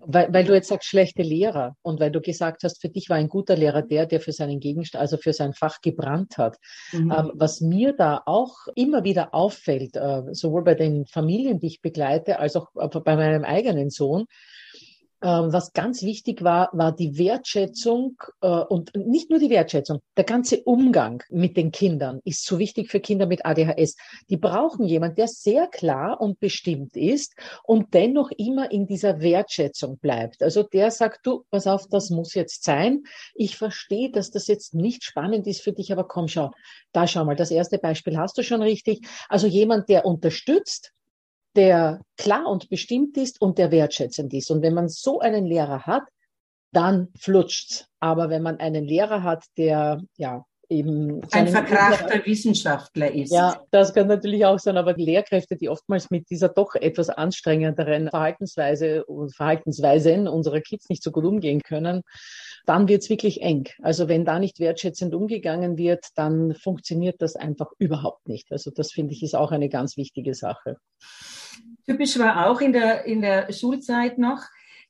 Weil, 0.00 0.32
weil 0.32 0.44
du 0.44 0.54
jetzt 0.54 0.68
sagst, 0.68 0.88
schlechte 0.88 1.22
Lehrer 1.22 1.76
und 1.82 2.00
weil 2.00 2.10
du 2.10 2.20
gesagt 2.20 2.62
hast, 2.64 2.80
für 2.80 2.88
dich 2.88 3.08
war 3.08 3.16
ein 3.16 3.28
guter 3.28 3.56
Lehrer 3.56 3.82
der, 3.82 4.06
der 4.06 4.20
für 4.20 4.32
seinen 4.32 4.60
Gegenstand, 4.60 5.00
also 5.00 5.16
für 5.16 5.32
sein 5.32 5.52
Fach 5.52 5.80
gebrannt 5.80 6.38
hat. 6.38 6.58
Mhm. 6.92 7.12
Ähm, 7.12 7.32
was 7.34 7.60
mir 7.60 7.94
da 7.94 8.22
auch 8.26 8.54
immer 8.74 9.04
wieder 9.04 9.34
auffällt, 9.34 9.96
äh, 9.96 10.22
sowohl 10.32 10.64
bei 10.64 10.74
den 10.74 11.06
Familien, 11.06 11.58
die 11.58 11.68
ich 11.68 11.80
begleite, 11.82 12.38
als 12.38 12.56
auch 12.56 12.68
bei 12.72 13.16
meinem 13.16 13.44
eigenen 13.44 13.90
Sohn, 13.90 14.26
ähm, 15.22 15.52
was 15.52 15.72
ganz 15.72 16.02
wichtig 16.02 16.42
war, 16.42 16.70
war 16.72 16.92
die 16.92 17.18
Wertschätzung 17.18 18.16
äh, 18.40 18.46
und 18.46 18.96
nicht 18.96 19.28
nur 19.30 19.38
die 19.38 19.50
Wertschätzung, 19.50 20.00
der 20.16 20.24
ganze 20.24 20.62
Umgang 20.62 21.22
mit 21.28 21.56
den 21.56 21.70
Kindern 21.72 22.20
ist 22.24 22.46
so 22.46 22.58
wichtig 22.58 22.90
für 22.90 23.00
Kinder 23.00 23.26
mit 23.26 23.44
ADHS. 23.44 23.96
Die 24.30 24.38
brauchen 24.38 24.86
jemand, 24.86 25.18
der 25.18 25.28
sehr 25.28 25.66
klar 25.66 26.20
und 26.20 26.40
bestimmt 26.40 26.96
ist 26.96 27.34
und 27.64 27.92
dennoch 27.92 28.30
immer 28.36 28.70
in 28.70 28.86
dieser 28.86 29.20
Wertschätzung 29.20 29.98
bleibt. 29.98 30.42
Also 30.42 30.62
der 30.62 30.90
sagt, 30.90 31.26
du, 31.26 31.44
pass 31.50 31.66
auf, 31.66 31.86
das 31.88 32.10
muss 32.10 32.34
jetzt 32.34 32.64
sein. 32.64 33.02
Ich 33.34 33.56
verstehe, 33.56 34.10
dass 34.10 34.30
das 34.30 34.46
jetzt 34.46 34.74
nicht 34.74 35.04
spannend 35.04 35.46
ist 35.46 35.62
für 35.62 35.72
dich, 35.72 35.92
aber 35.92 36.04
komm, 36.04 36.28
schau, 36.28 36.50
da 36.92 37.06
schau 37.06 37.24
mal, 37.24 37.36
das 37.36 37.50
erste 37.50 37.78
Beispiel 37.78 38.16
hast 38.16 38.38
du 38.38 38.42
schon 38.42 38.62
richtig. 38.62 39.06
Also 39.28 39.46
jemand, 39.46 39.88
der 39.88 40.06
unterstützt, 40.06 40.92
der 41.56 42.00
klar 42.16 42.46
und 42.46 42.68
bestimmt 42.68 43.16
ist 43.16 43.40
und 43.40 43.58
der 43.58 43.70
wertschätzend 43.70 44.32
ist. 44.34 44.50
Und 44.50 44.62
wenn 44.62 44.74
man 44.74 44.88
so 44.88 45.20
einen 45.20 45.46
Lehrer 45.46 45.86
hat, 45.86 46.04
dann 46.72 47.08
flutscht's. 47.18 47.86
Aber 47.98 48.30
wenn 48.30 48.42
man 48.42 48.58
einen 48.58 48.84
Lehrer 48.84 49.22
hat, 49.22 49.44
der 49.56 50.00
ja 50.16 50.44
eben 50.70 51.20
ein 51.32 51.48
verkrachter 51.48 52.24
Wissenschaftler 52.24 53.12
ist. 53.12 53.32
Ja, 53.32 53.60
das 53.72 53.92
kann 53.92 54.06
natürlich 54.06 54.46
auch 54.46 54.58
sein, 54.58 54.76
aber 54.76 54.94
Lehrkräfte, 54.94 55.56
die 55.56 55.68
oftmals 55.68 56.10
mit 56.10 56.30
dieser 56.30 56.48
doch 56.48 56.76
etwas 56.76 57.10
anstrengenderen 57.10 58.08
Verhaltensweise 58.08 59.04
und 59.04 59.34
Verhaltensweisen 59.34 60.28
unserer 60.28 60.60
Kids 60.60 60.88
nicht 60.88 61.02
so 61.02 61.10
gut 61.10 61.24
umgehen 61.24 61.60
können, 61.62 62.02
dann 62.66 62.88
wird's 62.88 63.10
wirklich 63.10 63.42
eng. 63.42 63.68
Also 63.82 64.08
wenn 64.08 64.24
da 64.24 64.38
nicht 64.38 64.60
wertschätzend 64.60 65.14
umgegangen 65.14 65.76
wird, 65.76 66.06
dann 66.14 66.54
funktioniert 66.54 67.20
das 67.20 67.34
einfach 67.34 67.72
überhaupt 67.78 68.28
nicht. 68.28 68.52
Also 68.52 68.70
das 68.70 68.92
finde 68.92 69.12
ich 69.12 69.22
ist 69.24 69.34
auch 69.34 69.50
eine 69.50 69.68
ganz 69.68 69.96
wichtige 69.96 70.34
Sache. 70.34 70.76
Typisch 71.86 72.18
war 72.18 72.46
auch 72.46 72.60
in 72.60 72.72
der, 72.72 73.04
in 73.04 73.20
der 73.20 73.52
Schulzeit 73.52 74.18
noch, 74.18 74.42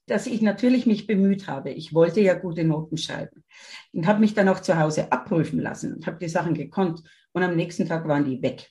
dass 0.06 0.26
ich 0.26 0.42
natürlich 0.42 0.86
mich 0.86 1.06
bemüht 1.06 1.46
habe. 1.46 1.70
Ich 1.70 1.94
wollte 1.94 2.20
ja 2.20 2.34
gute 2.34 2.64
Noten 2.64 2.96
schreiben 2.96 3.44
und 3.92 4.06
habe 4.06 4.20
mich 4.20 4.34
dann 4.34 4.48
auch 4.48 4.60
zu 4.60 4.78
Hause 4.78 5.10
abprüfen 5.12 5.60
lassen 5.60 5.94
und 5.94 6.06
habe 6.06 6.18
die 6.18 6.28
Sachen 6.28 6.54
gekonnt. 6.54 7.02
Und 7.32 7.42
am 7.42 7.54
nächsten 7.54 7.86
Tag 7.86 8.08
waren 8.08 8.24
die 8.24 8.42
weg. 8.42 8.68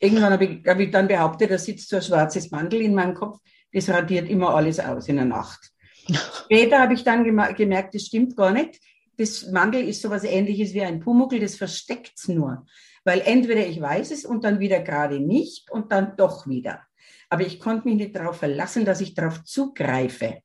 Irgendwann 0.00 0.32
habe 0.32 0.44
ich, 0.44 0.66
hab 0.66 0.80
ich 0.80 0.90
dann 0.90 1.08
behauptet, 1.08 1.50
da 1.50 1.58
sitzt 1.58 1.88
so 1.88 1.96
ein 1.96 2.02
schwarzes 2.02 2.50
Mandel 2.50 2.80
in 2.82 2.94
meinem 2.94 3.14
Kopf, 3.14 3.38
das 3.72 3.88
radiert 3.88 4.28
immer 4.28 4.54
alles 4.54 4.80
aus 4.80 5.08
in 5.08 5.16
der 5.16 5.24
Nacht. 5.24 5.70
Später 6.44 6.80
habe 6.80 6.94
ich 6.94 7.04
dann 7.04 7.24
gemerkt, 7.24 7.94
das 7.94 8.02
stimmt 8.02 8.36
gar 8.36 8.52
nicht. 8.52 8.80
Das 9.16 9.50
Mandel 9.50 9.88
ist 9.88 10.02
so 10.02 10.10
was 10.10 10.24
ähnliches 10.24 10.74
wie 10.74 10.82
ein 10.82 11.00
Pumuckel, 11.00 11.40
das 11.40 11.56
versteckt 11.56 12.12
es 12.16 12.28
nur. 12.28 12.66
Weil 13.04 13.22
entweder 13.24 13.66
ich 13.66 13.80
weiß 13.80 14.10
es 14.10 14.24
und 14.24 14.44
dann 14.44 14.60
wieder 14.60 14.80
gerade 14.80 15.20
nicht 15.20 15.70
und 15.70 15.92
dann 15.92 16.16
doch 16.16 16.46
wieder. 16.46 16.87
Aber 17.30 17.42
ich 17.42 17.60
konnte 17.60 17.88
mich 17.88 17.96
nicht 17.96 18.16
darauf 18.16 18.38
verlassen, 18.38 18.84
dass 18.84 19.00
ich 19.00 19.14
darauf 19.14 19.44
zugreife. 19.44 20.38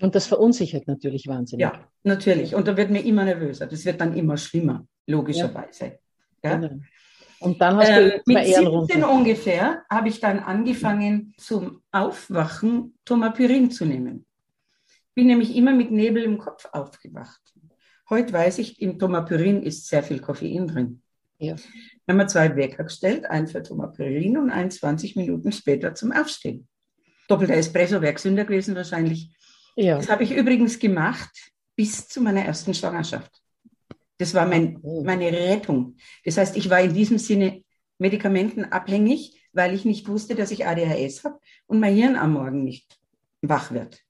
Und 0.00 0.14
das 0.14 0.26
verunsichert 0.26 0.86
natürlich 0.88 1.26
wahnsinnig. 1.26 1.62
Ja, 1.62 1.88
natürlich. 2.02 2.54
Und 2.54 2.66
da 2.66 2.76
wird 2.76 2.90
mir 2.90 3.04
immer 3.04 3.24
nervöser. 3.24 3.66
Das 3.66 3.84
wird 3.84 4.00
dann 4.00 4.16
immer 4.16 4.36
schlimmer, 4.36 4.86
logischerweise. 5.06 5.98
Ja. 6.42 6.56
Genau. 6.56 6.80
Und 7.42 7.60
dann 7.60 7.76
hast 7.76 7.88
du 7.88 8.14
äh, 8.14 8.20
mit 8.24 8.46
17 8.46 9.04
ungefähr 9.04 9.82
habe 9.90 10.08
ich 10.08 10.20
dann 10.20 10.38
angefangen 10.38 11.34
zum 11.38 11.82
Aufwachen 11.90 12.94
Tomapyrin 13.04 13.70
zu 13.70 13.84
nehmen. 13.84 14.26
Bin 15.14 15.26
nämlich 15.26 15.56
immer 15.56 15.72
mit 15.72 15.90
Nebel 15.90 16.22
im 16.22 16.38
Kopf 16.38 16.68
aufgewacht. 16.72 17.40
Heute 18.08 18.32
weiß 18.32 18.58
ich, 18.58 18.80
im 18.80 18.98
Tomapyrin 18.98 19.62
ist 19.62 19.88
sehr 19.88 20.02
viel 20.02 20.20
Koffein 20.20 20.68
drin. 20.68 21.02
Ja. 21.38 21.56
Dann 22.06 22.14
haben 22.14 22.24
wir 22.24 22.28
zwei 22.28 22.56
Wecker 22.56 22.84
gestellt, 22.84 23.26
einen 23.26 23.46
für 23.46 23.62
Tomapyrin 23.62 24.36
und 24.36 24.50
einen 24.50 24.70
20 24.70 25.16
Minuten 25.16 25.52
später 25.52 25.94
zum 25.94 26.12
Aufstehen. 26.12 26.68
Doppelter 27.28 27.54
Espresso 27.54 28.02
wäre 28.02 28.14
gesünder 28.14 28.44
gewesen 28.44 28.74
wahrscheinlich. 28.74 29.30
Ja. 29.76 29.96
Das 29.96 30.08
habe 30.08 30.24
ich 30.24 30.32
übrigens 30.32 30.78
gemacht 30.78 31.30
bis 31.76 32.08
zu 32.08 32.20
meiner 32.20 32.44
ersten 32.44 32.74
Schwangerschaft. 32.74 33.30
Das 34.18 34.34
war 34.34 34.46
mein, 34.46 34.78
oh. 34.82 35.02
meine 35.04 35.32
Rettung. 35.32 35.96
Das 36.24 36.36
heißt, 36.36 36.56
ich 36.56 36.68
war 36.68 36.80
in 36.80 36.92
diesem 36.94 37.18
Sinne 37.18 37.62
medikamentenabhängig, 37.98 39.40
weil 39.52 39.74
ich 39.74 39.84
nicht 39.84 40.08
wusste, 40.08 40.34
dass 40.34 40.50
ich 40.50 40.66
ADHS 40.66 41.24
habe 41.24 41.38
und 41.66 41.80
mein 41.80 41.94
Hirn 41.94 42.16
am 42.16 42.32
Morgen 42.32 42.64
nicht 42.64 42.98
wach 43.40 43.70
wird. 43.72 44.00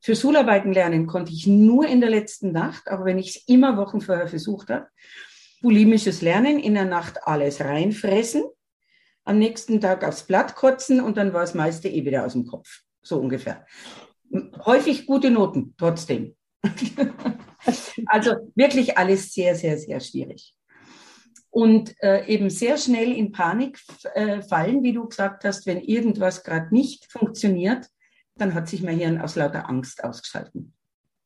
Für 0.00 0.14
Schularbeiten 0.14 0.72
lernen 0.72 1.06
konnte 1.06 1.32
ich 1.32 1.46
nur 1.46 1.86
in 1.86 2.00
der 2.00 2.10
letzten 2.10 2.52
Nacht, 2.52 2.90
auch 2.90 3.04
wenn 3.04 3.18
ich 3.18 3.36
es 3.36 3.48
immer 3.48 3.76
Wochen 3.76 4.00
vorher 4.00 4.28
versucht 4.28 4.70
habe 4.70 4.86
bulimisches 5.60 6.22
Lernen, 6.22 6.58
in 6.58 6.74
der 6.74 6.84
Nacht 6.84 7.26
alles 7.26 7.60
reinfressen, 7.60 8.44
am 9.24 9.38
nächsten 9.38 9.80
Tag 9.80 10.04
aufs 10.04 10.24
Blatt 10.24 10.54
kotzen 10.54 11.00
und 11.00 11.16
dann 11.16 11.32
war 11.32 11.42
das 11.42 11.54
meiste 11.54 11.88
eh 11.88 12.04
wieder 12.04 12.24
aus 12.24 12.32
dem 12.32 12.46
Kopf. 12.46 12.82
So 13.02 13.18
ungefähr. 13.18 13.66
Häufig 14.64 15.06
gute 15.06 15.30
Noten, 15.30 15.74
trotzdem. 15.76 16.36
also 18.06 18.34
wirklich 18.54 18.98
alles 18.98 19.32
sehr, 19.32 19.54
sehr, 19.54 19.78
sehr 19.78 20.00
schwierig. 20.00 20.54
Und 21.50 21.94
äh, 22.02 22.26
eben 22.26 22.50
sehr 22.50 22.76
schnell 22.76 23.12
in 23.12 23.32
Panik 23.32 23.80
äh, 24.14 24.42
fallen, 24.42 24.82
wie 24.82 24.92
du 24.92 25.08
gesagt 25.08 25.44
hast, 25.44 25.66
wenn 25.66 25.80
irgendwas 25.80 26.44
gerade 26.44 26.72
nicht 26.74 27.10
funktioniert, 27.10 27.88
dann 28.36 28.54
hat 28.54 28.68
sich 28.68 28.82
mein 28.82 28.98
Hirn 28.98 29.20
aus 29.20 29.34
lauter 29.34 29.68
Angst 29.68 30.04
ausgeschalten. 30.04 30.74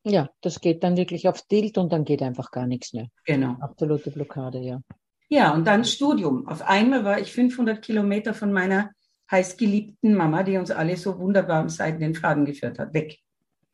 Ja, 0.03 0.29
das 0.41 0.59
geht 0.59 0.83
dann 0.83 0.97
wirklich 0.97 1.27
auf 1.27 1.41
Tilt 1.47 1.77
und 1.77 1.93
dann 1.93 2.03
geht 2.03 2.21
einfach 2.21 2.51
gar 2.51 2.67
nichts 2.67 2.93
mehr. 2.93 3.07
Genau. 3.25 3.55
Absolute 3.61 4.11
Blockade, 4.11 4.59
ja. 4.59 4.81
Ja, 5.29 5.53
und 5.53 5.65
dann 5.65 5.85
Studium. 5.85 6.47
Auf 6.47 6.61
einmal 6.61 7.05
war 7.05 7.19
ich 7.19 7.31
500 7.31 7.81
Kilometer 7.81 8.33
von 8.33 8.51
meiner 8.51 8.91
heißgeliebten 9.31 10.13
Mama, 10.13 10.43
die 10.43 10.57
uns 10.57 10.71
alle 10.71 10.97
so 10.97 11.17
wunderbar 11.17 11.61
am 11.61 11.69
seidenen 11.69 12.13
Faden 12.13 12.45
geführt 12.45 12.79
hat, 12.79 12.93
weg. 12.93 13.19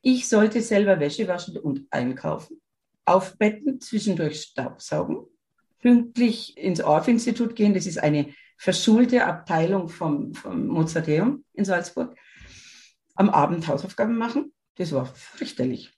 Ich 0.02 0.30
sollte 0.30 0.62
selber 0.62 1.00
Wäsche 1.00 1.28
waschen 1.28 1.58
und 1.58 1.88
einkaufen, 1.90 2.62
aufbetten, 3.06 3.82
zwischendurch 3.82 4.42
Staubsaugen, 4.42 5.26
pünktlich 5.80 6.58
ins 6.58 6.80
Orff-Institut 6.80 7.56
gehen. 7.56 7.74
Das 7.74 7.86
ist 7.86 7.98
eine 7.98 8.34
verschulte 8.56 9.26
Abteilung 9.26 9.90
vom, 9.90 10.34
vom 10.34 10.68
Mozarteum 10.68 11.44
in 11.54 11.66
Salzburg. 11.66 12.16
Am 13.16 13.30
Abend 13.30 13.68
Hausaufgaben 13.68 14.18
machen. 14.18 14.54
Das 14.76 14.94
war 14.94 15.08
fürchterlich. 15.08 15.92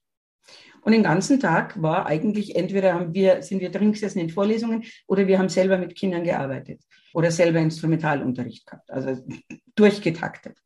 Und 0.82 0.94
den 0.94 1.04
ganzen 1.04 1.40
Tag 1.40 1.82
war 1.82 2.08
eigentlich 2.08 2.56
entweder 2.56 2.94
haben 2.94 3.14
wir, 3.14 3.44
sind 3.44 3.62
wir 3.62 3.70
drin 3.70 3.92
gesessen 3.92 4.20
in 4.20 4.30
Vorlesungen 4.30 4.84
oder 5.08 5.28
wir 5.28 5.38
haben 5.38 5.50
selber 5.50 5.78
mit 5.78 5.96
Kindern 5.96 6.24
gearbeitet 6.24 6.82
oder 7.14 7.30
selber 7.32 7.60
Instrumentalunterricht 7.60 8.66
gehabt, 8.66 8.90
also 8.90 9.24
durchgetaktet. 9.76 10.58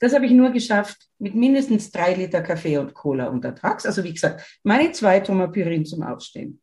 Das 0.00 0.14
habe 0.14 0.26
ich 0.26 0.32
nur 0.32 0.50
geschafft 0.50 1.08
mit 1.18 1.34
mindestens 1.34 1.90
drei 1.90 2.14
Liter 2.14 2.42
Kaffee 2.42 2.76
und 2.76 2.92
Cola 2.92 3.28
untertags. 3.28 3.86
Also 3.86 4.04
wie 4.04 4.12
gesagt, 4.12 4.58
meine 4.62 4.92
zwei 4.92 5.20
Tomapyrin 5.20 5.86
zum 5.86 6.02
Aufstehen. 6.02 6.60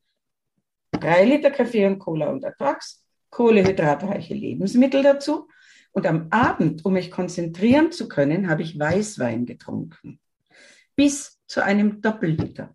Drei 0.91 1.25
Liter 1.25 1.49
Kaffee 1.49 1.87
und 1.87 1.97
Cola 1.97 2.29
untertags, 2.29 3.03
kohlehydratreiche 3.31 4.35
Lebensmittel 4.35 5.01
dazu. 5.01 5.47
Und 5.93 6.05
am 6.05 6.27
Abend, 6.29 6.85
um 6.85 6.93
mich 6.93 7.09
konzentrieren 7.09 7.91
zu 7.91 8.07
können, 8.07 8.49
habe 8.49 8.61
ich 8.61 8.77
Weißwein 8.77 9.45
getrunken. 9.45 10.19
Bis 10.95 11.40
zu 11.51 11.61
einem 11.61 12.01
Doppelliter. 12.01 12.73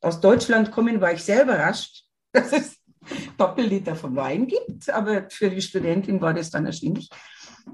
Aus 0.00 0.20
Deutschland 0.20 0.72
kommen 0.72 1.00
war 1.00 1.12
ich 1.12 1.22
sehr 1.22 1.44
überrascht, 1.44 2.04
dass 2.32 2.52
es 2.52 2.76
Doppelliter 3.36 3.94
von 3.94 4.16
Wein 4.16 4.48
gibt, 4.48 4.90
aber 4.90 5.30
für 5.30 5.48
die 5.48 5.62
Studentin 5.62 6.20
war 6.20 6.34
das 6.34 6.50
dann 6.50 6.66
erstaunlich. 6.66 7.08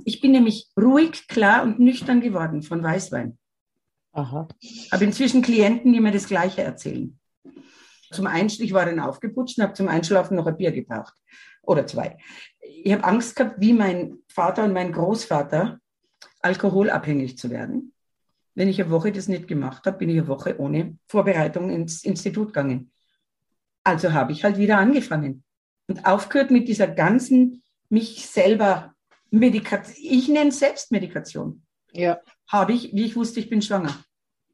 Ich 0.05 0.21
bin 0.21 0.33
nämlich 0.33 0.69
ruhig, 0.79 1.29
klar 1.29 1.63
und 1.63 1.81
nüchtern 1.81 2.21
geworden 2.21 2.63
von 2.63 2.83
Weißwein. 2.83 3.39
Aha. 4.13 4.47
Habe 4.93 5.05
inzwischen 5.05 5.41
Klienten, 5.41 5.95
die 5.95 6.01
mir 6.01 6.13
das 6.13 6.27
Gleiche 6.27 6.63
erzählen. 6.63 7.19
Zum 8.13 8.27
Einschlafen, 8.27 8.67
ich 8.67 8.75
war 8.75 8.85
dann 8.85 9.01
aufgeputscht 9.01 9.57
und 9.59 9.65
habe 9.65 9.73
zum 9.73 9.89
Einschlafen 9.89 10.37
noch 10.37 10.47
ein 10.47 10.59
Bier 10.59 10.73
gebraucht. 10.73 11.15
Oder 11.63 11.87
zwei. 11.87 12.19
Ich 12.61 12.93
habe 12.93 13.05
Angst 13.05 13.35
gehabt, 13.35 13.59
wie 13.61 13.73
mein 13.73 14.19
Vater 14.29 14.65
und 14.65 14.75
mein 14.75 14.93
Großvater 14.93 15.81
alkoholabhängig 16.43 17.39
zu 17.39 17.49
werden. 17.49 17.94
Wenn 18.55 18.69
ich 18.69 18.81
eine 18.81 18.91
Woche 18.91 19.13
das 19.13 19.29
nicht 19.29 19.49
gemacht 19.49 19.85
habe, 19.87 19.99
bin 19.99 20.09
ich 20.09 20.19
eine 20.19 20.29
Woche 20.29 20.59
ohne 20.59 20.97
Vorbereitung 21.07 21.71
ins 21.71 22.05
Institut 22.05 22.49
gegangen. 22.49 22.93
Also 23.83 24.13
habe 24.13 24.33
ich 24.33 24.45
halt 24.45 24.59
wieder 24.59 24.79
angefangen 24.79 25.45
und 25.89 26.07
aufgehört 26.07 26.51
mit 26.51 26.69
dieser 26.69 26.87
ganzen 26.87 27.63
mich 27.89 28.27
selber 28.27 28.95
Medikation. 29.31 29.97
Ich 30.01 30.29
nenne 30.29 30.49
es 30.49 30.61
Selbstmedikation. 30.61 31.63
Ja. 31.93 32.19
Habe 32.49 32.73
ich, 32.73 32.95
wie 32.95 33.05
ich 33.05 33.17
wusste, 33.17 33.41
ich 33.41 33.51
bin 33.51 33.63
schwanger. 33.63 33.95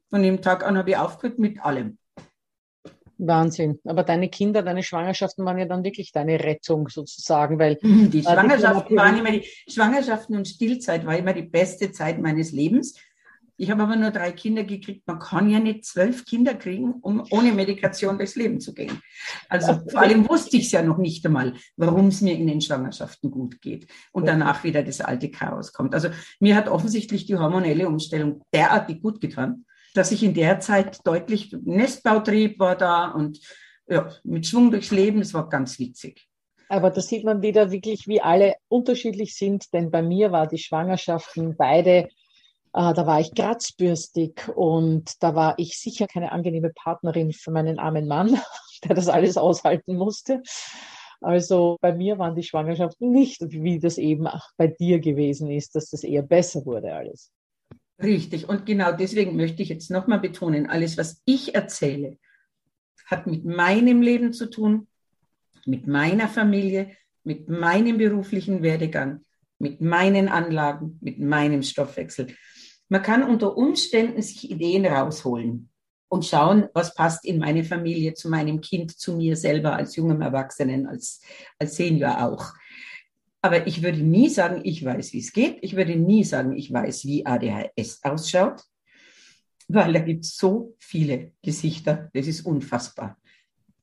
Von 0.09 0.23
dem 0.23 0.41
Tag 0.41 0.65
an 0.65 0.77
habe 0.77 0.89
ich 0.91 0.97
aufgehört 0.97 1.39
mit 1.39 1.63
allem. 1.63 1.97
Wahnsinn. 3.17 3.79
Aber 3.85 4.03
deine 4.03 4.29
Kinder, 4.29 4.63
deine 4.63 4.83
Schwangerschaften 4.83 5.45
waren 5.45 5.59
ja 5.59 5.65
dann 5.65 5.83
wirklich 5.83 6.11
deine 6.11 6.43
Rettung 6.43 6.89
sozusagen, 6.89 7.59
weil 7.59 7.75
die 7.81 8.23
Schwangerschaften 8.23 8.97
waren 8.97 9.17
immer 9.17 9.31
die 9.31 9.47
Schwangerschaften 9.67 10.35
und 10.35 10.47
Stillzeit 10.47 11.05
war 11.05 11.15
immer 11.17 11.33
die 11.33 11.43
beste 11.43 11.91
Zeit 11.91 12.19
meines 12.19 12.51
Lebens, 12.51 12.95
Ich 13.61 13.69
habe 13.69 13.83
aber 13.83 13.95
nur 13.95 14.09
drei 14.09 14.31
Kinder 14.31 14.63
gekriegt. 14.63 15.05
Man 15.05 15.19
kann 15.19 15.47
ja 15.47 15.59
nicht 15.59 15.85
zwölf 15.85 16.25
Kinder 16.25 16.55
kriegen, 16.55 16.93
um 16.93 17.23
ohne 17.29 17.51
Medikation 17.51 18.17
durchs 18.17 18.35
Leben 18.35 18.59
zu 18.59 18.73
gehen. 18.73 18.99
Also 19.49 19.81
vor 19.87 20.01
allem 20.01 20.27
wusste 20.27 20.57
ich 20.57 20.65
es 20.65 20.71
ja 20.71 20.81
noch 20.81 20.97
nicht 20.97 21.23
einmal, 21.27 21.53
warum 21.77 22.07
es 22.07 22.21
mir 22.21 22.33
in 22.33 22.47
den 22.47 22.59
Schwangerschaften 22.59 23.29
gut 23.29 23.61
geht 23.61 23.85
und 24.13 24.25
danach 24.25 24.63
wieder 24.63 24.81
das 24.81 24.99
alte 24.99 25.29
Chaos 25.29 25.73
kommt. 25.73 25.93
Also 25.93 26.09
mir 26.39 26.55
hat 26.55 26.69
offensichtlich 26.69 27.27
die 27.27 27.37
hormonelle 27.37 27.87
Umstellung 27.87 28.41
derartig 28.51 28.99
gut 28.99 29.21
getan, 29.21 29.65
dass 29.93 30.11
ich 30.11 30.23
in 30.23 30.33
der 30.33 30.59
Zeit 30.59 31.05
deutlich 31.05 31.55
Nestbautrieb 31.61 32.57
war 32.57 32.75
da 32.75 33.11
und 33.11 33.41
ja, 33.87 34.09
mit 34.23 34.47
Schwung 34.47 34.71
durchs 34.71 34.89
Leben. 34.89 35.21
Es 35.21 35.35
war 35.35 35.47
ganz 35.49 35.77
witzig. 35.77 36.27
Aber 36.67 36.89
da 36.89 36.99
sieht 36.99 37.25
man 37.25 37.43
wieder 37.43 37.69
wirklich, 37.69 38.07
wie 38.07 38.21
alle 38.21 38.55
unterschiedlich 38.69 39.35
sind, 39.35 39.71
denn 39.71 39.91
bei 39.91 40.01
mir 40.01 40.31
war 40.31 40.47
die 40.47 40.57
Schwangerschaften 40.57 41.55
beide 41.55 42.07
äh, 42.73 42.93
da 42.93 43.05
war 43.05 43.19
ich 43.19 43.33
kratzbürstig 43.33 44.47
und 44.55 45.21
da 45.21 45.35
war 45.35 45.55
ich 45.57 45.77
sicher 45.77 46.07
keine 46.07 46.31
angenehme 46.31 46.71
Partnerin 46.73 47.33
für 47.33 47.51
meinen 47.51 47.79
armen 47.79 48.07
Mann, 48.07 48.39
der 48.83 48.95
das 48.95 49.07
alles 49.07 49.37
aushalten 49.37 49.95
musste. 49.97 50.41
Also 51.19 51.77
bei 51.81 51.93
mir 51.93 52.17
waren 52.17 52.35
die 52.35 52.43
Schwangerschaften 52.43 53.11
nicht, 53.11 53.41
wie 53.41 53.79
das 53.79 53.97
eben 53.97 54.25
auch 54.25 54.49
bei 54.57 54.67
dir 54.67 54.99
gewesen 54.99 55.51
ist, 55.51 55.75
dass 55.75 55.89
das 55.89 56.03
eher 56.03 56.23
besser 56.23 56.65
wurde 56.65 56.93
alles. 56.93 57.31
Richtig. 58.01 58.49
Und 58.49 58.65
genau 58.65 58.91
deswegen 58.91 59.35
möchte 59.35 59.61
ich 59.61 59.69
jetzt 59.69 59.91
nochmal 59.91 60.19
betonen, 60.19 60.67
alles, 60.67 60.97
was 60.97 61.21
ich 61.25 61.53
erzähle, 61.53 62.17
hat 63.05 63.27
mit 63.27 63.45
meinem 63.45 64.01
Leben 64.01 64.33
zu 64.33 64.49
tun, 64.49 64.87
mit 65.65 65.85
meiner 65.85 66.27
Familie, 66.27 66.95
mit 67.23 67.49
meinem 67.49 67.99
beruflichen 67.99 68.63
Werdegang, 68.63 69.21
mit 69.59 69.79
meinen 69.81 70.27
Anlagen, 70.27 70.97
mit 71.01 71.19
meinem 71.19 71.61
Stoffwechsel. 71.61 72.27
Man 72.91 73.03
kann 73.03 73.23
unter 73.23 73.55
Umständen 73.55 74.21
sich 74.21 74.51
Ideen 74.51 74.85
rausholen 74.85 75.69
und 76.09 76.25
schauen, 76.25 76.67
was 76.73 76.93
passt 76.93 77.23
in 77.23 77.39
meine 77.39 77.63
Familie, 77.63 78.15
zu 78.15 78.27
meinem 78.27 78.59
Kind, 78.59 78.99
zu 78.99 79.15
mir 79.15 79.37
selber 79.37 79.77
als 79.77 79.95
jungem 79.95 80.19
Erwachsenen, 80.19 80.85
als, 80.87 81.21
als 81.57 81.77
Senior 81.77 82.21
auch. 82.21 82.51
Aber 83.41 83.65
ich 83.65 83.81
würde 83.81 83.99
nie 83.99 84.27
sagen, 84.27 84.59
ich 84.65 84.83
weiß, 84.83 85.13
wie 85.13 85.19
es 85.19 85.31
geht. 85.31 85.59
Ich 85.61 85.77
würde 85.77 85.95
nie 85.95 86.25
sagen, 86.25 86.57
ich 86.57 86.73
weiß, 86.73 87.05
wie 87.05 87.25
ADHS 87.25 88.01
ausschaut, 88.03 88.61
weil 89.69 89.93
da 89.93 89.99
gibt 90.01 90.25
es 90.25 90.35
so 90.35 90.75
viele 90.77 91.31
Gesichter. 91.41 92.09
Das 92.13 92.27
ist 92.27 92.45
unfassbar. 92.45 93.17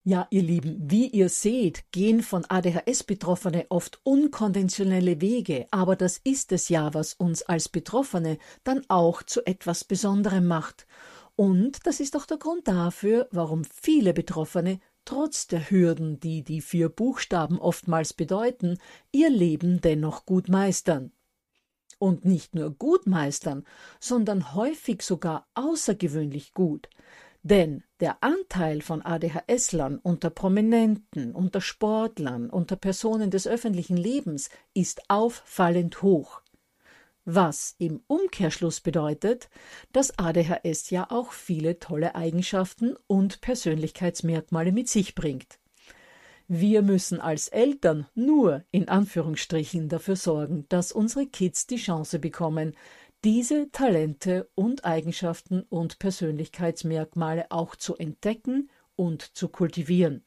Ja, 0.04 0.26
ihr 0.30 0.42
Lieben, 0.42 0.78
wie 0.90 1.06
ihr 1.06 1.28
seht, 1.28 1.85
gehen 1.92 2.22
von 2.22 2.44
ADHS-Betroffene 2.44 3.66
oft 3.68 4.00
unkonventionelle 4.02 5.20
Wege, 5.20 5.66
aber 5.70 5.94
das 5.94 6.18
ist 6.24 6.50
es 6.50 6.68
ja, 6.68 6.92
was 6.92 7.14
uns 7.14 7.44
als 7.44 7.68
Betroffene 7.68 8.38
dann 8.64 8.82
auch 8.88 9.22
zu 9.22 9.46
etwas 9.46 9.85
Besonderem 9.85 10.48
macht. 10.48 10.88
Und 11.37 11.87
das 11.87 12.00
ist 12.00 12.16
auch 12.16 12.26
der 12.26 12.38
Grund 12.38 12.66
dafür, 12.66 13.28
warum 13.30 13.62
viele 13.64 14.12
Betroffene 14.12 14.80
trotz 15.05 15.47
der 15.47 15.71
Hürden, 15.71 16.21
die 16.21 16.43
die 16.43 16.61
vier 16.61 16.88
Buchstaben 16.88 17.59
oftmals 17.59 18.12
bedeuten, 18.12 18.79
ihr 19.11 19.31
Leben 19.31 19.81
dennoch 19.81 20.27
gut 20.27 20.49
meistern. 20.49 21.12
Und 21.99 22.25
nicht 22.25 22.55
nur 22.55 22.71
gut 22.71 23.07
meistern, 23.07 23.65
sondern 24.01 24.55
häufig 24.55 25.03
sogar 25.03 25.47
außergewöhnlich 25.55 26.53
gut. 26.53 26.88
Denn 27.45 27.83
der 28.01 28.23
Anteil 28.23 28.83
von 28.83 29.03
ADHS-Lern 29.03 29.99
unter 29.99 30.31
Prominenten, 30.31 31.33
unter 31.33 31.61
Sportlern, 31.61 32.51
unter 32.51 32.77
Personen 32.77 33.31
des 33.31 33.47
öffentlichen 33.47 33.97
Lebens 33.97 34.51
ist 34.75 35.09
auffallend 35.09 36.03
hoch 36.03 36.41
was 37.24 37.74
im 37.78 38.00
Umkehrschluss 38.06 38.80
bedeutet, 38.80 39.48
dass 39.92 40.18
ADHS 40.18 40.90
ja 40.90 41.11
auch 41.11 41.32
viele 41.32 41.78
tolle 41.78 42.14
Eigenschaften 42.14 42.96
und 43.06 43.40
Persönlichkeitsmerkmale 43.40 44.72
mit 44.72 44.88
sich 44.88 45.14
bringt. 45.14 45.58
Wir 46.48 46.82
müssen 46.82 47.20
als 47.20 47.48
Eltern 47.48 48.06
nur 48.14 48.64
in 48.70 48.88
Anführungsstrichen 48.88 49.88
dafür 49.88 50.16
sorgen, 50.16 50.66
dass 50.68 50.92
unsere 50.92 51.26
Kids 51.26 51.66
die 51.66 51.76
Chance 51.76 52.18
bekommen, 52.18 52.74
diese 53.24 53.70
Talente 53.70 54.50
und 54.54 54.85
Eigenschaften 54.85 55.62
und 55.62 55.98
Persönlichkeitsmerkmale 56.00 57.50
auch 57.50 57.76
zu 57.76 57.96
entdecken 57.96 58.68
und 58.96 59.22
zu 59.22 59.48
kultivieren. 59.48 60.24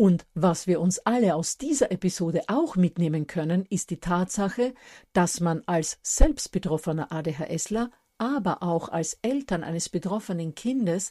Und 0.00 0.26
was 0.34 0.68
wir 0.68 0.80
uns 0.80 1.00
alle 1.00 1.34
aus 1.34 1.58
dieser 1.58 1.90
Episode 1.90 2.42
auch 2.46 2.76
mitnehmen 2.76 3.26
können, 3.26 3.66
ist 3.68 3.90
die 3.90 3.98
Tatsache, 3.98 4.72
dass 5.12 5.40
man 5.40 5.64
als 5.66 5.98
selbstbetroffener 6.04 7.10
ADHSler, 7.10 7.90
aber 8.16 8.62
auch 8.62 8.90
als 8.90 9.18
Eltern 9.22 9.64
eines 9.64 9.88
betroffenen 9.88 10.54
Kindes 10.54 11.10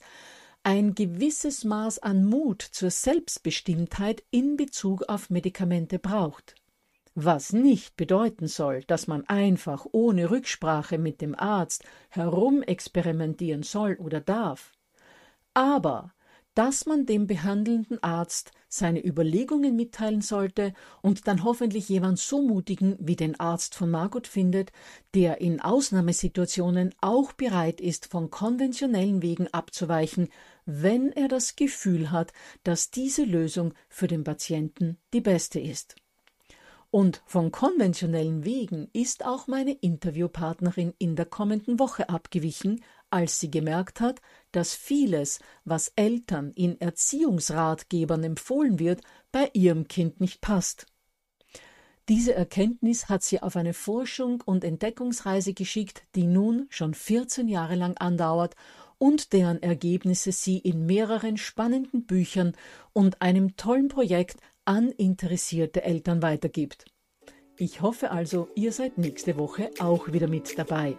ein 0.63 0.95
gewisses 0.95 1.65
Maß 1.65 2.00
an 2.00 2.23
Mut 2.23 2.62
zur 2.62 2.89
Selbstbestimmtheit 2.89 4.23
in 4.32 4.56
Bezug 4.56 5.04
auf 5.10 5.30
Medikamente 5.30 6.00
braucht. 6.00 6.56
Was 7.13 7.52
nicht 7.52 7.97
bedeuten 7.97 8.47
soll, 8.47 8.86
dass 8.86 9.06
man 9.06 9.28
einfach 9.28 9.86
ohne 9.91 10.32
Rücksprache 10.32 10.97
mit 10.97 11.19
dem 11.19 11.36
Arzt 11.38 11.84
herumexperimentieren 12.08 13.63
soll 13.63 13.97
oder 14.00 14.21
darf. 14.21 14.71
Aber 15.54 16.13
dass 16.58 16.88
man 16.88 17.06
dem 17.06 17.28
behandelnden 17.28 18.02
Arzt 18.02 18.52
seine 18.67 19.06
Überlegungen 19.06 19.76
mitteilen 19.76 20.22
sollte 20.22 20.74
und 21.04 21.28
dann 21.28 21.43
hoffentlich 21.43 21.88
jemand 21.88 22.17
so 22.17 22.41
mutigen 22.41 22.96
wie 23.00 23.15
den 23.15 23.39
Arzt 23.39 23.76
von 23.76 23.91
Margot 23.91 24.26
findet, 24.26 24.72
der 25.13 25.39
in 25.39 25.62
Ausnahmesituationen 25.62 26.96
auch 27.00 27.34
bereit 27.34 27.80
ist, 27.80 28.08
von 28.08 28.32
konventionellen 28.32 29.22
Wegen 29.22 29.48
abzuweichen, 29.54 30.30
wenn 30.65 31.12
er 31.12 31.28
das 31.28 31.56
Gefühl 31.56 32.10
hat, 32.10 32.34
dass 32.63 32.89
diese 32.89 33.24
Lösung 33.24 33.76
für 33.88 34.08
den 34.08 34.24
Patienten 34.24 34.98
die 35.13 35.22
beste 35.22 35.60
ist. 35.60 35.96
Und 36.89 37.22
von 37.26 37.52
konventionellen 37.52 38.46
Wegen 38.46 38.89
ist 38.93 39.26
auch 39.26 39.46
meine 39.48 39.74
Interviewpartnerin 39.74 40.93
in 40.98 41.15
der 41.15 41.26
kommenden 41.26 41.78
Woche 41.78 42.10
abgewichen, 42.10 42.82
als 43.10 43.39
sie 43.39 43.52
gemerkt 43.52 44.02
hat, 44.02 44.22
dass 44.52 44.74
vieles, 44.74 45.39
was 45.65 45.91
Eltern 45.96 46.52
in 46.54 46.80
Erziehungsratgebern 46.80 48.24
empfohlen 48.24 48.80
wird, 48.80 49.02
bei 49.32 49.50
ihrem 49.54 49.88
Kind 49.88 50.20
nicht 50.20 50.41
passt. 50.41 50.86
Diese 52.10 52.34
Erkenntnis 52.34 53.10
hat 53.10 53.24
sie 53.24 53.41
auf 53.41 53.58
eine 53.58 53.74
Forschung 53.74 54.41
und 54.46 54.63
Entdeckungsreise 54.63 55.54
geschickt, 55.54 56.04
die 56.15 56.24
nun 56.24 56.67
schon 56.70 56.93
14 56.93 57.50
Jahre 57.50 57.76
lang 57.76 57.98
andauert 57.98 58.56
und 58.98 59.34
deren 59.34 59.62
Ergebnisse 59.62 60.32
sie 60.32 60.58
in 60.58 60.86
mehreren 60.86 61.38
spannenden 61.38 62.06
Büchern 62.06 62.54
und 62.93 63.22
einem 63.22 63.58
tollen 63.58 63.89
Projekt 63.89 64.39
an 64.63 64.89
interessierte 64.89 65.84
Eltern 65.84 66.22
weitergibt. 66.22 66.86
Ich 67.58 67.82
hoffe 67.82 68.12
also, 68.12 68.50
ihr 68.56 68.72
seid 68.72 68.98
nächste 68.98 69.38
Woche 69.38 69.72
auch 69.80 70.12
wieder 70.12 70.28
mit 70.28 70.58
dabei. 70.58 70.96